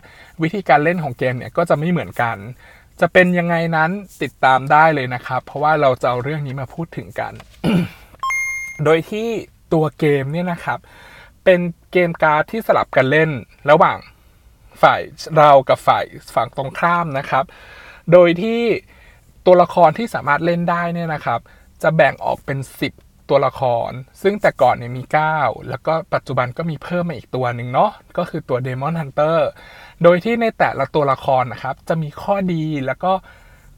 [0.42, 2.36] วิธีการเล่นของเกมเนี่ยก็จะไม่เหมือนกัน
[3.00, 3.90] จะเป็นยังไงนั้น
[4.22, 7.32] ติดตามได้เลยนะครับ เพราะว่าเราจะเอาเรื่องนี้มาพูดถึงกัน
[8.84, 9.28] โดยที่
[9.72, 10.78] ตัวเกมเนี่ยนะครับ
[11.44, 11.60] เป็น
[11.92, 13.30] เกมการ์ดที่สลับกันเล่น
[13.70, 13.98] ระหว่าง
[14.82, 15.00] ฝ่าย
[15.36, 17.44] เรากับฝ่ายฝั่งตรงข้ามนะครับ
[18.12, 18.62] โดยที่
[19.46, 21.40] ตัวละครที่สามารถเล่นได้เนี่ยนะครับ
[21.82, 22.58] จะแบ่งออกเป็น
[22.94, 23.90] 10 ตัวละคร
[24.22, 25.02] ซึ่งแต่ก่อนเนี่ยมี
[25.34, 29.38] 9 แล้วก็ปัจจุบันก็มีเพิ่มมาอีกตัวหนึ่งเนาะก็คือตัว Demon Hunter
[30.02, 33.12] โดยที่ในแต่ละตัวละครนะครับ จะมีข้อดีแล้วก็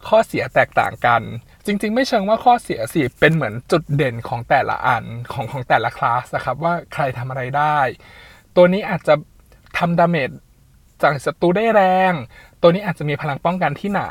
[0.08, 1.22] ข้อเสียแตกต่างกัน
[1.68, 7.78] จริง ๆ ไม่เชิงว่าข้อเสียสิเป็นเหมือนจุดเด่นของแต่ละอันของของแต่ละคลาสนะครับว่าใครทำอะไรได้
[8.56, 9.14] ตัวนี้อาจจะ
[9.78, 10.30] ทำ damage
[11.02, 12.12] จากศัตรูได้แรง
[12.62, 14.08] ตัวนี้อาจจะมีพลังป้องกันที่หนา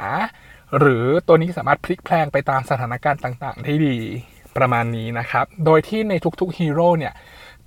[0.79, 3.97] หรือตัวนี้สามารถพลิกแพลงไปตามสถานการณ์ต่างๆ ได้ดี
[4.57, 7.13] ประมาณนี้นะครับ โดยที่ในทุกๆฮีโร่เนี่ย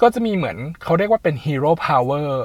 [0.00, 2.44] ก็จะมีเหมือนเขาเรียกว่าเป็น hero power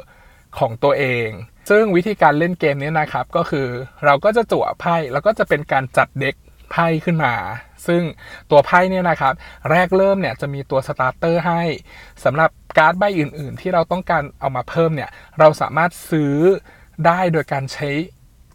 [0.60, 1.30] ของตัวเอง
[1.70, 3.68] ซึ่งวิธีการเล่นเกมนี้นะครับ ก็คือ
[4.06, 6.36] เราก็จะจั่วไพ่แล้วก็จะเป็นการจัด deck
[6.72, 7.34] ไพ่ขึ้นมา
[7.88, 8.02] ซึ่ง
[8.52, 9.34] ตัวไพ่เนี่ยนะครับ
[9.72, 11.62] แรกเริ่มเนี่ยจะมีตัว starter ให้
[12.24, 16.36] สำหรับการ์ดใบอื่น ๆ ที่เราต้องการเอามาเพิ่มเนี่ย เราสามารถซื้อ
[17.06, 17.90] ได้โดยการใช้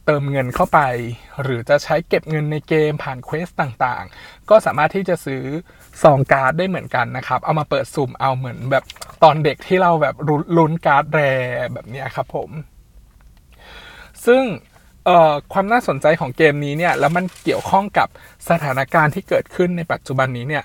[0.07, 0.81] เติมเงินเข้าไป
[1.43, 5.43] หรือจะใช้เก็บเงินในเกมผ่าน quest ต่างๆ ก็สามารถที่จะซื้อ
[6.03, 8.85] ซองการ์ดได้เหมือนกันนะครับ เอามาเปิดสุ่มเอาเหมือนแบบ
[9.23, 10.15] ตอนเด็กที่เราแบบ
[10.57, 11.21] ลุ้นการ์ด rare
[11.73, 12.51] แบบนี้ครับผม
[14.27, 14.43] ซึ่ง
[15.53, 18.09] ความน่าสนใจของเกมนี้เนี่ยแล้วมันเกี่ยวข้องกับ
[18.51, 20.65] สถานการณ์ที่เกิดขึ้นในปัจจุบันนี้เนี่ย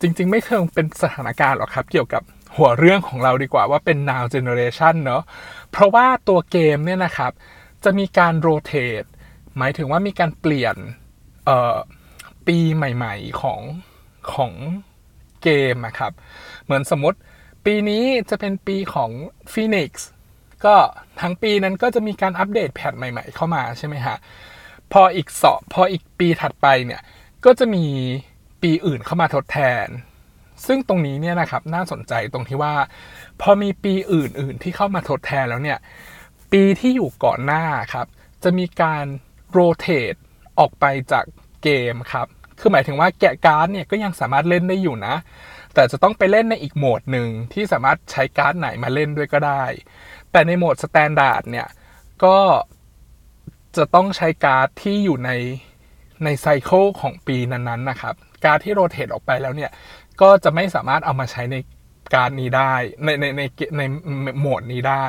[0.00, 2.22] จริง ๆ ไม่เชิงเป็นสถานการณ์หรอกครับ เกี่ยวกับ
[2.56, 5.22] หัวเรื่องของเราดีกว่าว่าเป็น now generation เนอะ
[5.70, 7.32] เพราะว่าตัวเกมเนี่ยนะครับ
[7.84, 9.04] จะมีการโรเตท
[9.56, 10.76] หมายถึงว่ามีการเปลี่ยน
[12.46, 13.60] ปีใหม่ๆของ
[14.34, 14.52] ของ
[15.42, 16.12] เกมอะครับ
[16.64, 17.18] เหมือนสมมติ
[17.66, 19.10] ปีนี้จะเป็นปีของ
[19.52, 19.90] Phoenix
[20.64, 20.76] ก็
[21.20, 24.16] ทั้งปีนั้นก็จะมีการอัปเดตแพทใหม่ ๆ เข้ามาใช่ไหมฮะ
[24.92, 27.00] พออีกสอพออีกปีถัดไปเนี่ย
[27.44, 27.84] ก็จะมี
[28.62, 29.86] ปีอื่นเข้ามาทดแทน
[30.66, 32.74] ซึ่งตรงนี้เนี่ยนะครับน่าสนใจตรงที่ว่า
[33.40, 35.78] พอมีปีอื่น ๆ ที่เข้ามาทดแทนแล้วเนี่ย
[36.52, 38.06] ปีที่อยู่ก่อนหน้าครับ
[38.44, 39.04] จะมีการ
[39.50, 40.14] rotate
[40.58, 41.24] ออกไปจาก
[41.62, 42.26] เกมครับ
[42.60, 45.14] คือหมายถึงว่าแกะการ์ดเนี่ยก็ยังสามารถเล่นได้อยู่นะ
[45.74, 49.64] แต่จะต้องไปเล่นในอีกโหมดหนึ่งที่สามารถใช้การ์ดไหนมาเล่นด้วยก็ได้
[50.32, 51.68] แต่ในโหมด standard เนี่ย
[52.24, 52.38] ก็
[53.76, 55.30] จะต้องใช้การ์ดที่อยู่ใน
[56.24, 58.14] ใน cycle ของปีนั้นๆนะครับ
[58.44, 59.70] การ์ดที่ rotate ออกไปแล้วเนี่ย
[60.20, 61.56] ก็จะไม่สามารถเอามาใช้ใน
[62.14, 63.42] การนี้ได้ในในใน
[63.76, 63.82] ใน
[64.22, 65.06] ในโหมดนี้ได้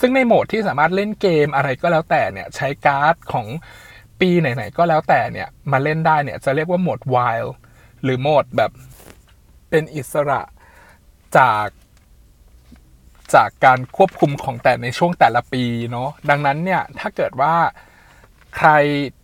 [0.00, 3.46] ซึ่งในโหมดที่สามารถเล่นเกมอะไรก็แล้วแต่เนี่ยใช้การ์ดของ
[4.20, 7.50] ปีไหนๆก็แล้วแต่เนี่ยมาเล่นได้เนี่ยจะเรียกว่าโหมด wild
[8.02, 8.70] หรือโหมดแบบ
[9.70, 10.42] เป็นอิสระ
[11.38, 11.66] จาก
[13.34, 17.54] จากการควบคุมของแต่ในช่วงแต่ละปีเนาะดังนั้นเนี่ยถ้าเกิดว่า
[18.56, 18.70] ใคร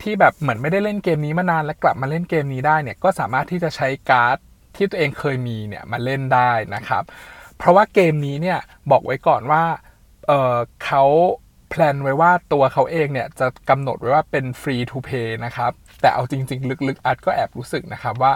[0.02, 4.36] ที่แบบเหมือนไม่ได้เล่นเกมนี้มานานและกลับมาเล่นเกมนี้ได้เนี่ยก็สามารถที่จะใช้การ์ด
[4.76, 7.02] ที่ตัวเองเคยมีเนี่ยมาเล่นได้นะครับ
[7.56, 8.58] เพราะว่าเกมนี้เนี่ย
[8.90, 9.62] บอกไว้ก่อนว่า
[10.26, 11.04] เเขา
[11.70, 18.32] แพลนไว้ว่าตัวเขาเองเนี่ยจะกำหนดไว้ว่าเป็น free to play นะครับ แต่เอาจริง ๆ ลึกๆ อัดก็แอบรู้สึกนะครับว่า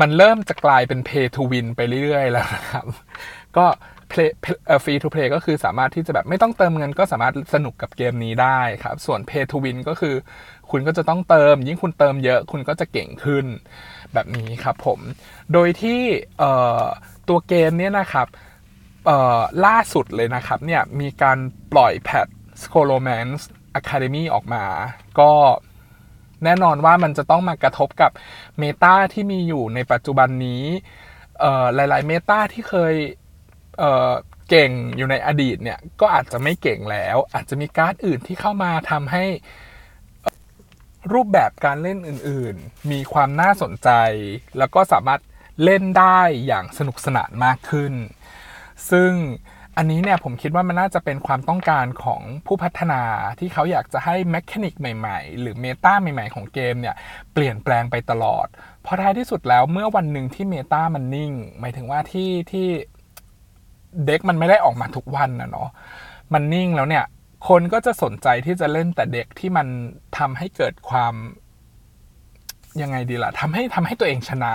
[0.00, 2.86] มันเริ่มจะกลายเป็น pay to win ไปเรื่อยๆ แล้วนะครับ
[3.56, 3.66] ก็
[4.10, 4.30] play
[4.66, 10.14] เอ่อ free to play ก็คือสามารถที่จะแบบไม่ต้องเติมเงินก็สามารถสนุกกับเกมนี้ได้ครับ ส่วน pay to win ก็คือ
[10.70, 13.44] คุณก็จะต้องเติม ยิ่งคุณเติมเยอะคุณก็จะเก่งขึ้น
[14.12, 14.98] แบบนี้ครับผม
[15.52, 16.00] โดยที่
[17.28, 18.26] ตัวเกมเนี้ยนะครับ
[19.66, 21.38] ล่าสุดเลยนะครับเนี่ยมีการ
[21.72, 22.26] ปล่อยแพท
[22.62, 23.44] s c o l o m a n c e
[23.80, 24.64] Academy ออกมา
[25.20, 25.32] ก็
[26.44, 28.10] แน่นอนว่ามันจะต้องมากระทบกับ
[28.58, 30.62] เมตาที่มีอยู่ในปัจจุบันนี้
[31.74, 32.94] หลาย ๆ เมตาที่เคย
[34.48, 39.24] เก่งอยู่ในอดีตเนี่ยก็อาจจะไม่เก่งแล้ว อาจจะมีการ์ดอื่นที่เข้ามาทำให้
[41.12, 43.90] รูปแบบการเล่นอื่นๆ มีความน่าสนใจ
[44.58, 45.20] แล้วก็สามารถ
[45.64, 47.92] เล่นได้อย่างสนุกสนานมากขึ้น
[48.90, 49.12] ซึ่ง
[49.76, 53.02] อันนี้เนี่ยผมคิดว่ามันน่าจะเป็นความต้องการของผู้พัฒนา
[53.38, 56.94] ที่เขาอยากจะให้แมคานิกใหม่ๆ หรือเมตาใหม่ๆ ของเกมเนี่ย
[57.32, 58.46] เปลี่ยนแปลงไปตลอด
[58.82, 62.68] เพราะท้ายที่สุดแล้วเมื่อวันหนึ่งที่เมตามันนิ่ง หมายถึงว่าที่ที่
[64.06, 65.68] เด็กมันไม่ได้ออกมาทุกวันนะเนาะ
[66.32, 67.04] มันนิ่งแล้วเนี่ย
[67.48, 69.66] คนก็จะสนใจที่จะเล่นแต่เด็กที่มัน
[70.18, 71.14] ทำให้เกิดความ
[72.82, 74.52] ยังไงดีล่ะทำให้ทำให้ตัวเองชนะ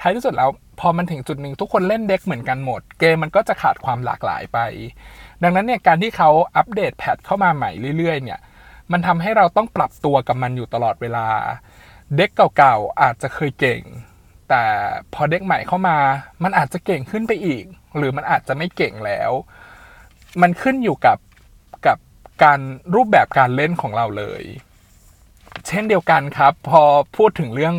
[0.00, 0.50] ท้ายที่สุดแล้ว
[0.80, 4.58] พอมันถึงจุดหนึ่งทุกคนเล่นเด็กเหมือนกันหมด เกมมันก็จะขาดความหลากหลายไป
[5.42, 8.40] ดังนั้นเนี่ยการที่เขาอัปเดตแพทเข้ามาใหม่เรื่อยๆ เนี่ย
[8.92, 11.26] มันทำให้เราต้องปรับตัวกับมันอยู่ตลอดเวลา
[12.16, 13.82] เด็กเก่าๆอาจจะเคยเก่ง
[14.48, 14.64] แต่
[15.14, 15.96] พอเด็กใหม่เข้ามา
[16.42, 17.64] มันอาจจะเก่งขึ้นไปอีก
[17.96, 19.30] หรือมันอาจจะไม่เก่งแล้ว
[20.42, 21.18] มันขึ้นอยู่กับ
[21.86, 21.98] กับ
[22.42, 22.60] การ
[22.94, 24.42] รูปแบบการเล่นของเราเลย
[25.66, 26.82] เช่นเดียวกันครับ พอ
[27.16, 27.74] พูดถึงเรื่อง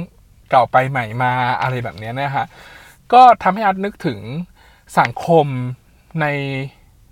[0.49, 2.45] เก่าไปใหม่มาอะไรแบบนี้นะฮะ
[3.13, 4.19] ก็ทำให้อาร์ตนึกถึง
[4.99, 5.47] สังคม
[6.21, 6.25] ใน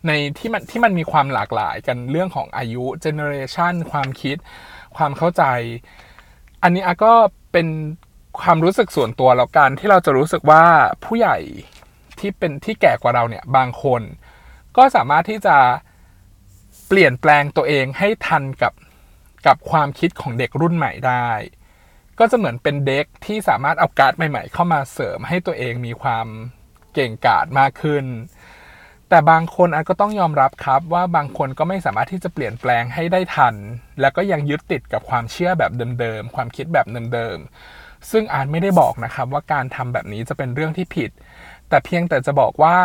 [0.08, 4.38] ในที่มันที่มันมีความหลากหลายกันเรื่องของอายุ generation ความคิด
[4.98, 5.44] ความเข้าใจ
[6.64, 7.14] อันนี้อาร์ตก็
[7.52, 7.68] เป็น
[8.40, 10.64] ความรู้สึกส่วนตัวแล้วกันที่เราจะรู้สึกว่า
[11.04, 11.38] ผู้ใหญ่
[12.20, 14.02] ที่เป็นที่แก่กว่าเราเนี่ยบางคน
[14.78, 15.58] ก็สามารถที่จะ
[16.88, 18.74] เปลี่ยนแปลงตัวเองให้ทันกับ
[19.48, 21.30] กับความคิดของเด็กรุ่นใหม่ได้
[22.20, 26.28] ก็จะเหมือนเป็นเด็กที่สามารถเอาการ์ดใหม่ ๆ เข้ามาเสริมให้ตัวเองมีความ
[26.94, 28.06] เก่งกาจมากขึ้น
[29.10, 33.56] แต่บางคนอาจก็ต้องยอมรับครับว่าบางคนก็ไม่สามารถที่จะเปลี่ยนแปลงให้ได้ทัน
[34.02, 41.12] แล้วก็ยังยึดติดกับความเชื่อแบบเดิมๆความคิดแบบเดิมๆ ซึ่งอาจไม่ได้บอกนะครับว่าการทำแบบนี้จะเป็นเรื่องที่ผิด
[41.70, 42.78] แต่เพียงแต่จะบอกว่า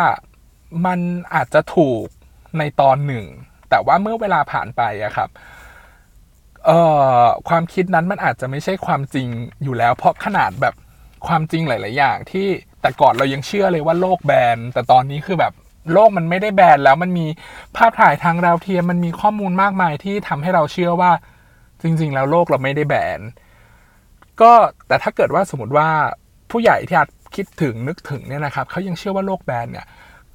[0.85, 0.99] มัน
[1.33, 2.05] อาจจะถูก
[2.57, 3.25] ในตอนหนึ่ง
[3.69, 5.29] แต่ว่าเมื่อเวลาผ่านไปอะครับ
[6.65, 6.79] เอ่
[7.21, 9.27] อความคิดนั้นมันอาจจะไม่ใช่ความจริง
[9.63, 10.75] อยู่แล้ว เพราะขนาดแบบ
[11.27, 12.47] ความจริงหลาย ๆ อย่างที่
[12.81, 15.53] แต่ก่อนเรายังเชื่อเลยว่าโลกแบนแต่ตอนนี้คือแบบ
[15.93, 17.25] โลกมันไม่ได้แบนแล้วมันมี
[17.75, 21.11] ภาพถ่ายทางดาวเทียมมันมีข้อมูลมากมายที่ทำให้เราเชื่อว่า
[21.81, 23.19] จริง ๆ แล้วโลกเราไม่ได้แบน
[24.41, 24.51] ก็
[24.87, 25.89] แต่ถ้าเกิดว่าสมมติว่า
[26.51, 29.85] ผู้ใหญ่ที่อาจคิดถึงนึกถึงเนี่ยนะครับเขายังเชื่อว่าโลกแบนเนี่ย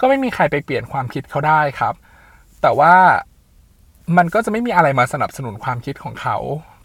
[0.01, 1.95] ก็ไม่มีใครไปเปลี่ยนความคิดเขาได้ครับ
[2.63, 2.95] แต่ว่า
[4.17, 6.37] มันก็จะไม่มีอะไรมาสนับสนุนความคิดของเขา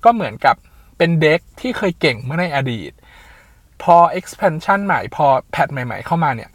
[0.04, 0.56] ก็เหมือนกับ
[0.98, 2.92] เป็นเด็กที่เคยเก่งเมื่อในอดีต
[3.84, 6.50] พอ expansion ใหม่พอแพทใหม่ ๆ เข้ามาเนี่ย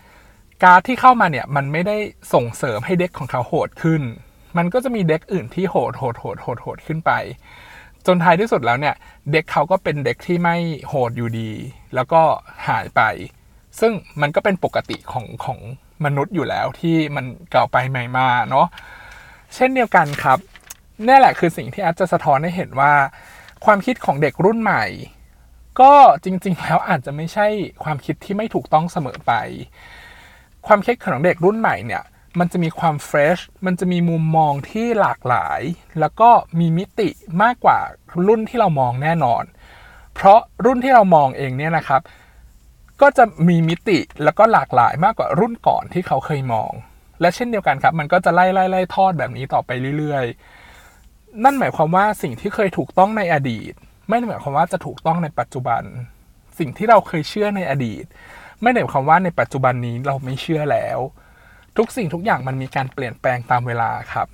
[0.64, 1.96] การที่เข้ามาเนี่ยมันไม่ได้
[2.33, 4.03] ส่งเสริมให้เด็กของเขาโหดขึ้น
[4.57, 7.11] มันก็จะมีเด็กอื่นที่โหดโหดโหดโหดโหดขึ้นไป
[8.06, 8.94] จนท้ายที่สุดแล้วเนี่ย
[9.32, 10.56] เด็กเขาก็เป็นเด็กที่ไม่
[10.88, 11.50] โหดอยู่ดี
[11.94, 12.22] แล้วก็
[12.68, 13.02] หายไป
[13.80, 15.58] ซึ่งมันก็เป็นปกติของของ
[16.04, 18.66] มนุษย์อยู่แล้วที่มันเก่าไปใหม่มาเนาะ
[19.54, 20.38] เช่นเดียวกันครับ
[21.06, 22.92] นี่แหละคือสิ่งที่อาจจะสะท้อนให้เห็นว่า
[23.64, 24.84] ความคิดของเด็กรุ่นใหม่
[25.80, 25.92] ก็
[26.24, 27.46] จริง ๆ แล้วอาจจะไม่ใช่
[27.84, 29.32] ความคิดที่ไม่ถูกต้องเสมอไป
[30.66, 32.02] ความคิดของเด็กรุ่นใหม่เนี่ย
[32.38, 35.60] มันจะมีความเฟรช มันจะมีมุมมองที่หลากหลาย
[36.00, 37.08] แล้วก็มีมิติ
[37.42, 37.78] มากกว่า
[38.26, 39.44] รุ่นที่เรามองแน่นอน
[40.14, 42.02] เพราะรุ่นที่เรามองเองเนี่ยนะครับ
[43.00, 46.70] ก็จะมีมิติแล้วก็หลากหลายมากกว่ารุ่นก่อนที่เขาเคยมอง
[47.20, 53.72] และเช่นเดียวกันครับ มันก็จะไล่ไล่ไล่ทอดแบบนี้ต่อไปเรื่อยๆ นั่นหมายความว่าสิ่งที่เคยถูกต้องในอดีต
[54.08, 55.82] ไม่ได้หมายความว่าจะถูกต้องในปัจจุบัน
[56.58, 58.04] สิ่งที่เราเคยเชื่อในอดีต
[58.62, 60.98] ไม่ได้หมายความว่าในปัจจุบันนี้เราไม่เชื่อแล้ว
[61.76, 64.26] ทุกสิ่งทุกอย่างมันมีการเปลี่ยนแปลงตามเวลาครับ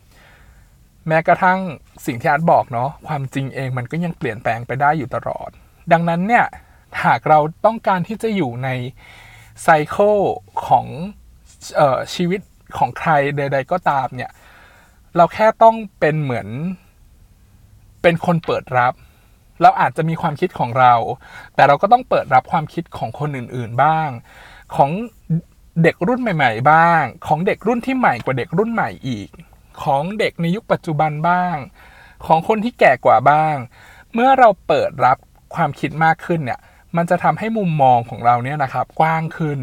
[1.09, 1.59] แม้กระทั่ง
[2.07, 5.50] สิ่งที่อาร์ตบอกเนาะความจริงเองมันก็ยังเปลี่ยนแปลงไปได้อยู่ตลอด
[5.92, 6.46] ดังนั้นเนี่ย
[7.05, 8.68] หากเราต้องการที่จะอยู่ใน
[9.62, 10.16] ไซเคิล
[10.66, 10.87] ของ
[11.81, 12.40] ออชีวิต
[12.79, 14.31] ของใครใด ๆ ก็ตามเนี่ย
[15.16, 16.48] เราแค่ต้องเป็นเหมือน
[18.03, 18.94] เป็นคนเปิดรับ
[19.62, 20.94] เราอาจจะมีความคิดของเรา
[21.55, 24.09] แต่เราก็ต้องเปิดรับความคิดของคนอื่น ๆ บ้าง
[24.76, 24.90] ของ
[25.83, 29.28] เด็กรุ่นใหม่ ๆ บ้าง ของเด็กรุ่นที่ใหม่กว่าเด็กรุ่นใหม่อีก
[29.83, 31.56] ของเด็กในยุคปัจจุบันบ้าง
[32.26, 33.56] ของคนที่แก่กว่าบ้าง
[34.14, 35.18] เมื่อเราเปิดรับ
[35.54, 36.61] ความคิดมากขึ้นเนี่ย
[36.96, 39.59] มันจะทำให้มุมมองของเราเนี่ยนะครับ กว้างขึ้น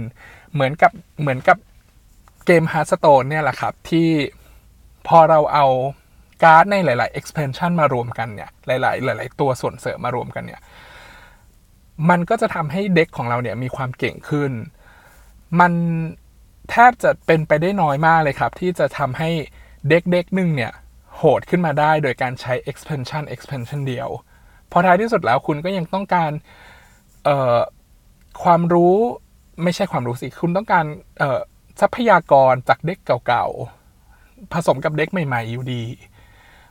[0.53, 0.91] เหมือนกับ
[1.21, 1.57] เหมือนกับ
[2.45, 4.09] เกม Hearthstone เนี่ยแหละครับ ที่
[5.07, 5.65] พอเราเอา
[6.43, 10.61] การ์ดในหลาย ๆ expansion มารวมกันเนี่ย หลาย ๆ หลาย ๆ ตัวส่วนเสริมมารวมกันเนี่ย
[12.09, 14.51] มันก็จะทำให้เด็กของเราเนี่ยมีความเก่งขึ้น
[15.59, 15.73] มัน
[16.71, 19.29] แทบจะเป็นไปได้น้อยมากเลยครับ ที่จะทำให้
[19.89, 20.71] เด็กเด็กหนึ่งเนี่ย
[21.17, 24.09] โหดขึ้นมาได้โดยการใช้ expansion expansion เดียว
[24.71, 26.31] พอท้ายที่สุดแล้วคุณก็ยังต้องการ
[28.43, 28.95] ความรู้
[29.63, 30.85] ไม่ใช่ความรู้สิ คุณต้องการ
[31.81, 35.83] ทรัพยากรจากเด็กเก่าๆ ผสมกับเด็กใหม่ๆ อยู่ดี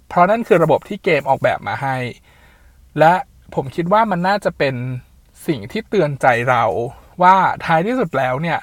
[0.09, 1.97] เพราะนั่นคือระบบที่เกมออกแบบมาให้
[2.99, 3.15] และ
[3.55, 4.75] ผมคิดว่ามันน่าจะเป็น
[5.47, 6.65] สิ่งที่เตือนใจเรา
[7.23, 8.59] ว่าท้ายที่สุดแล้วเนี่ย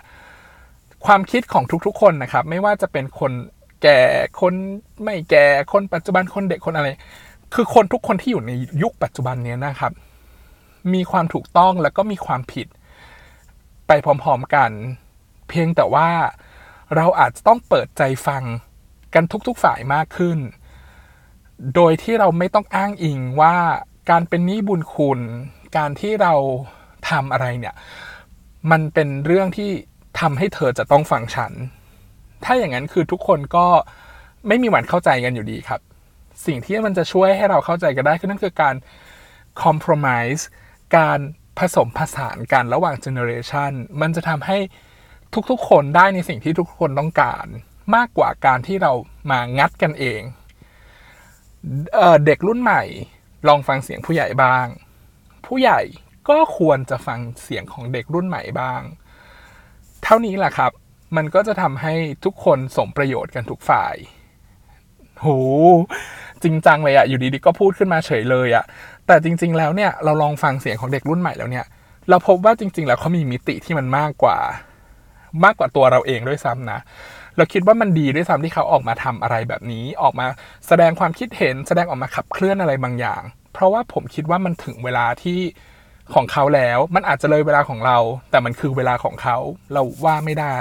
[1.06, 3.32] ความคิดของทุกๆ คนนะครับ ไม่ว่าจะเป็นคน
[3.84, 4.00] แก่
[4.42, 4.54] คน
[5.04, 6.88] ไม่แก่คนปัจจุบันคนเด็กคนอะไร
[7.54, 8.52] คือคนทุกคนที่อยู่ใน
[8.84, 9.92] ยุคปัจจุบันนี้นะครับ
[10.94, 12.68] มีความถูกต้องแล้วก็มีความผิด
[13.88, 14.72] ไปพร้อมๆกัน
[15.50, 16.10] เพียงแต่ว่า
[16.96, 18.44] เราอาจจะต้องเปิดใจฟัง
[19.14, 20.38] กันทุกๆฝ่ายมากขึ้น
[21.76, 23.56] โดยที่เราไม่ต้องอ้างอิงว่า
[24.10, 25.20] การเป็นหนี้บุญคุณ
[25.78, 26.34] การที่เรา
[27.10, 27.76] ทำอะไรเนี่ย
[28.72, 29.72] มันเป็นเรื่องที่
[30.20, 31.54] ทำให้เธอจะต้องฟังฉัน
[32.44, 33.68] ถ้าอย่างนั้นคือทุกคนก็
[34.48, 35.82] ไม่มีวันเข้าใจกันอยู่ดีครับ
[36.46, 38.76] สิ่งที่มันจะช่วยให้เราเข้าใจกันได้คือนั่นคือการ
[39.64, 40.44] compromise
[40.98, 41.20] การ
[41.60, 43.72] ผสมผสานกันระหว่างเจเนอเรชัน
[44.02, 44.58] มันจะทำให้
[45.50, 47.46] ทุกๆ คนได้ในสิ่งที่ทุกคนต้องการ
[47.96, 48.94] มากกว่าการที่เรา
[49.30, 50.22] มางัดกันเอง
[51.96, 52.84] เอเด็กรุ่นใหม่
[53.48, 54.66] ลองฟังเสียงผู้ใหญ่บ้าง
[55.46, 55.82] ผู้ใหญ่
[56.30, 58.82] ก็ควรจะฟังเสียงของเด็กรุ่นใหม่บ้าง
[60.04, 60.72] เท่านี้แหละครับ
[61.16, 61.94] มันก็จะทำให้
[62.26, 63.96] ทุกคนสมประโยชน์กันทุกฝ่าย
[65.20, 65.28] โห
[66.44, 68.66] จริงจังเลยอะอยู่ดีๆก็พูดขึ้นมาเฉยเลยอะ
[69.08, 71.66] แต่จริง ๆ แล้วเนี่ยเราลองฟังเสียงของเด็กรุ่นใหม่แล้วเนี่ย
[72.10, 74.38] เราพบว่าจริง ๆ แล้วเขามีมิติที่มันมากกว่า
[75.44, 76.80] มากกว่าตัวเราเองด้วยซ้ำนะ
[77.38, 80.26] เราคิดว่ามันดีด้วยซ้ำที่เขาออกมาทำอะไรแบบนี้ ออกมา
[80.68, 83.22] แสดงความคิดเห็น แสดงออกมาขับเคลื่อนอะไรบางอย่าง
[83.54, 85.40] เพราะว่าผมคิดว่ามันถึงเวลาที่
[86.16, 87.98] ของเขาแล้ว มันอาจจะเลยเวลาของเรา
[88.32, 89.38] แต่มันคือเวลาของเขา
[89.74, 90.58] เราว่าไม่ได้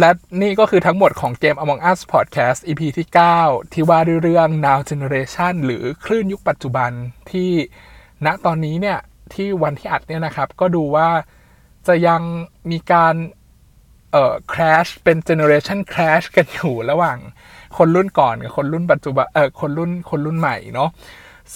[0.00, 0.10] และ
[0.42, 3.08] นี่ก็คือทั้งหมดของเกม Among Us Podcast EP ที่
[3.40, 6.90] 9 ที่ว่าด้วยเรื่อง Now Generation หรือคลื่นยุคปัจจุบัน
[7.30, 7.50] ที่
[8.26, 8.98] ณตอนนี้เนี่ย
[9.34, 11.08] ที่วันที่อัดเนี่ยนะครับ ก็ดูว่า
[11.86, 12.22] จะยัง
[12.70, 13.14] มีการ
[14.12, 17.18] เอ่อ clash เป็น generation clash กันอยู่ระหว่าง
[17.76, 20.90] คนรุ่นก่อนกับคนรุ่นปัจจุบันเออคนรุ่นคนรุ่นใหม่เนาะ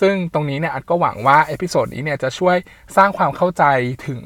[0.01, 2.57] ซึ่งตรงนี้เนี่ยอาร์ตก็หวังว่า episode นี้เนี่ยจะช่วย
[2.97, 3.65] สร้างความเข้าใจ
[4.07, 4.23] ถึง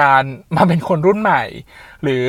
[0.00, 0.24] การ
[0.56, 1.44] มาเป็นคนรุ่นใหม่
[2.02, 2.24] หรือ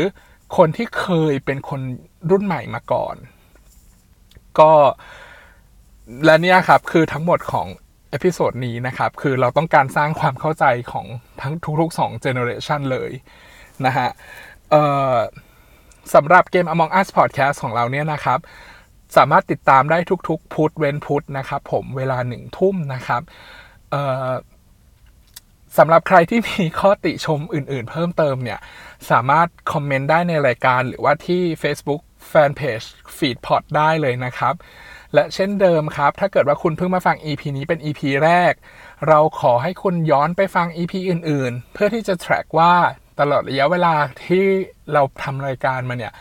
[0.57, 1.81] คนที่เคยเป็นคน
[2.29, 3.15] รุ่นใหม่มาก่อน
[4.59, 4.71] ก็
[6.25, 7.67] และเนี่ยครับคือทั้งหมดของ
[8.11, 11.05] episode นี้นะครับ คือเราต้องการสร้างความเข้าใจของ
[11.41, 13.11] ทั้งทุกๆ2 generation เลย
[13.85, 14.09] นะฮะ
[16.13, 18.39] สำหรับเกม Among Us Podcast ของเราเนี่ยนะครับ
[19.15, 19.97] สามารถติดตามได้
[20.29, 23.21] ทุกๆ พุธเว้นพุธนะครับ ผมเวลาหนึ่งทุ่มนะครับ
[25.77, 28.59] สำหรับใครที่มีข้อติชมอื่นๆ เพิ่มเติมเนี่ย
[29.11, 34.53] สามารถคอมเมนต์ได้ในรายการหรือว่าที่ Facebook Fanpage Feedpot ได้เลยนะครับ
[35.13, 38.53] และเช่นเดิมครับ ถ้าเกิดว่าคุณเพิ่งมาฟัง EP นี้เป็น EP แรก
[39.07, 42.73] เราขอให้คุณย้อนไปฟัง EP อื่นๆ เพื่อที่จะ track ว่า
[43.19, 43.95] ตลอดระยะเวลา
[44.25, 44.45] ที่
[44.93, 46.13] เราทำรายการมาเนี่ย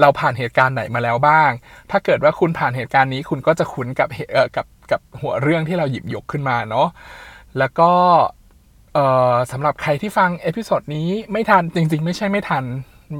[0.00, 1.50] เราผ่านเหตุการณ์ไหนมาแล้วบ้าง
[1.90, 6.88] ถ้าเกิดว่าคุณผ่านเหตุการณ์นี้คุณก็จะคุ้นกับเหอ่อกับกับหัวเรื่องที่เราหยิบยกขึ้นมาเนาะ
[7.58, 7.90] แล้วก็
[8.94, 12.64] เอ่อสำหรับใครที่ฟังเอพิโซดนี้ไม่ทันจริง ๆ ไม่ใช่ไม่ทัน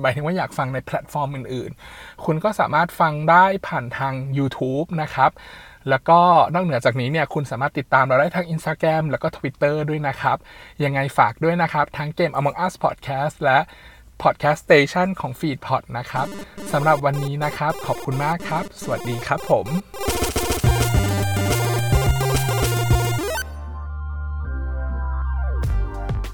[0.01, 5.31] หมายถึงว่าอยากฟังในแพลตฟอร์มอื่นๆ คุณก็สามารถฟังได้ผ่านทาง YouTube นะครับ
[5.91, 6.21] แล้วก็
[6.55, 10.39] นอกเหนือจากนี้เนี่ยคุณสามารถติดตามเราได้ทาง Instagram แล้วก็ Twitter ด้วยนะครับ
[10.85, 13.59] ยังไงฝากด้วยนะครับ ทั้งเกม Among Us Podcast และ
[14.23, 16.27] Podcast Station ของ Feedpot นะครับ
[16.73, 19.67] สำหรับวันนี้นะครับ ขอบคุณมากครับ สวัสดีครับผม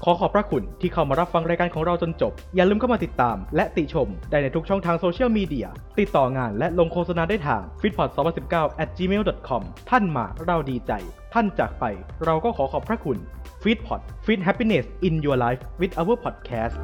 [0.05, 5.67] ขอขอบพระคุณที่เข้ามารับฟังรายการของเราจนจบ อย่าลืมเข้ามาติดตาม และติชม ได้ในทุกช่องทางโซเชียลมีเดีย
[5.99, 10.91] ติดต่องานและลงโฆษณาได้ทาง f i t p o d 2 0 1 9 at gmail.com ท่านมาเราดีใจ
[11.33, 11.85] ท่านจากไป
[12.25, 13.17] เราก็ขอขอบพระคุณ
[13.63, 16.77] f e e d p o d Feed Happiness in Your Life with our podcast